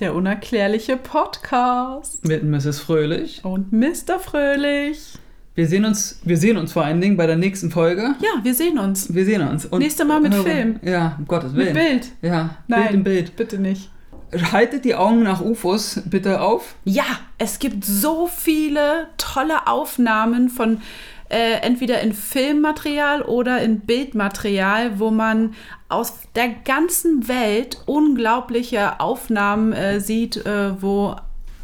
Der 0.00 0.14
unerklärliche 0.14 0.96
Podcast. 0.96 2.26
mit 2.26 2.42
Mrs. 2.44 2.80
Fröhlich. 2.80 3.44
Und 3.44 3.72
Mr. 3.72 4.18
Fröhlich. 4.20 5.18
Wir 5.54 5.66
sehen 5.68 5.84
uns, 5.84 6.18
wir 6.24 6.38
sehen 6.38 6.56
uns 6.56 6.72
vor 6.72 6.82
allen 6.84 7.00
Dingen 7.02 7.18
bei 7.18 7.26
der 7.26 7.36
nächsten 7.36 7.70
Folge. 7.70 8.14
Ja, 8.20 8.42
wir 8.42 8.54
sehen 8.54 8.78
uns. 8.78 9.12
Wir 9.12 9.24
sehen 9.26 9.46
uns. 9.46 9.66
Und 9.66 9.80
Nächste 9.80 10.04
Mal 10.06 10.18
mit 10.20 10.34
Film. 10.34 10.80
Ja, 10.82 11.16
um 11.18 11.26
Gottes 11.26 11.52
Mit 11.52 11.66
Willen. 11.66 11.74
Bild. 12.00 12.08
Ja, 12.22 12.56
Nein, 12.68 12.80
Bild 12.84 12.94
im 12.94 13.04
Bild. 13.04 13.36
bitte 13.36 13.58
nicht. 13.58 13.90
Haltet 14.52 14.84
die 14.84 14.94
Augen 14.94 15.22
nach 15.22 15.40
UFOs 15.40 16.00
bitte 16.06 16.40
auf. 16.40 16.74
Ja, 16.84 17.04
es 17.38 17.58
gibt 17.58 17.84
so 17.84 18.26
viele 18.26 19.08
tolle 19.18 19.66
Aufnahmen 19.66 20.48
von 20.48 20.80
äh, 21.28 21.60
entweder 21.62 22.00
in 22.00 22.12
Filmmaterial 22.12 23.22
oder 23.22 23.60
in 23.62 23.80
Bildmaterial, 23.80 24.98
wo 24.98 25.10
man 25.10 25.54
aus 25.88 26.14
der 26.34 26.48
ganzen 26.48 27.26
Welt 27.28 27.82
unglaubliche 27.86 29.00
Aufnahmen 29.00 29.72
äh, 29.72 30.00
sieht, 30.00 30.44
äh, 30.44 30.80
wo 30.80 31.16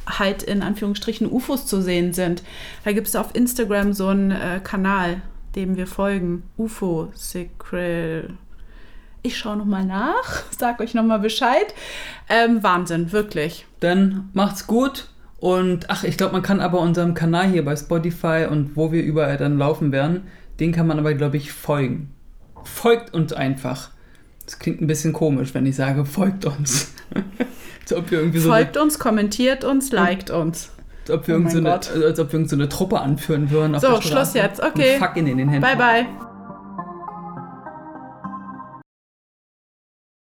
halt 0.06 0.42
in 0.42 0.62
Anführungsstrichen 0.62 1.30
UFOs 1.30 1.66
zu 1.66 1.82
sehen 1.82 2.12
sind. 2.12 2.42
Da 2.84 2.92
gibt 2.92 3.08
es 3.08 3.16
auf 3.16 3.34
Instagram 3.34 3.92
so 3.92 4.08
einen 4.08 4.30
äh, 4.30 4.60
Kanal, 4.62 5.20
dem 5.54 5.76
wir 5.76 5.86
folgen. 5.86 6.44
UFO 6.56 7.08
Secret. 7.14 8.30
Ich 9.28 9.36
schaue 9.36 9.58
nochmal 9.58 9.84
nach, 9.84 10.42
sag 10.58 10.80
euch 10.80 10.94
nochmal 10.94 11.18
Bescheid. 11.18 11.74
Ähm, 12.30 12.62
Wahnsinn, 12.62 13.12
wirklich. 13.12 13.66
Dann 13.80 14.30
macht's 14.32 14.66
gut. 14.66 15.08
Und 15.38 15.90
ach, 15.90 16.02
ich 16.02 16.16
glaube, 16.16 16.32
man 16.32 16.40
kann 16.42 16.60
aber 16.60 16.80
unserem 16.80 17.12
Kanal 17.12 17.46
hier 17.48 17.62
bei 17.62 17.76
Spotify 17.76 18.46
und 18.50 18.74
wo 18.74 18.90
wir 18.90 19.02
überall 19.02 19.36
dann 19.36 19.58
laufen 19.58 19.92
werden, 19.92 20.22
den 20.60 20.72
kann 20.72 20.86
man 20.86 20.98
aber, 20.98 21.12
glaube 21.12 21.36
ich, 21.36 21.52
folgen. 21.52 22.10
Folgt 22.64 23.12
uns 23.12 23.34
einfach. 23.34 23.90
Das 24.46 24.58
klingt 24.58 24.80
ein 24.80 24.86
bisschen 24.86 25.12
komisch, 25.12 25.52
wenn 25.52 25.66
ich 25.66 25.76
sage, 25.76 26.06
folgt 26.06 26.46
uns. 26.46 26.94
als 27.82 27.92
ob 27.92 28.10
wir 28.10 28.20
irgendwie 28.20 28.38
so 28.38 28.50
eine, 28.50 28.64
Folgt 28.64 28.76
uns, 28.78 28.98
kommentiert 28.98 29.62
uns, 29.62 29.92
liked 29.92 30.30
uns. 30.30 30.70
als 31.02 31.10
ob 31.10 31.28
wir 31.28 31.34
Oh 31.34 31.38
irgend 31.38 31.52
so 31.52 31.58
eine, 31.58 31.68
Gott. 31.68 31.90
als 32.02 32.18
ob 32.18 32.28
wir 32.32 32.38
irgend 32.38 32.50
so 32.50 32.56
eine 32.56 32.68
Truppe 32.70 32.98
anführen 32.98 33.50
würden. 33.50 33.78
So, 33.78 34.00
Schluss 34.00 34.32
jetzt, 34.32 34.60
okay. 34.62 34.94
Und 34.94 35.04
Fucking 35.06 35.26
in 35.26 35.36
den 35.36 35.48
Händen. 35.50 35.60
Bye, 35.62 35.76
bye. 35.76 36.27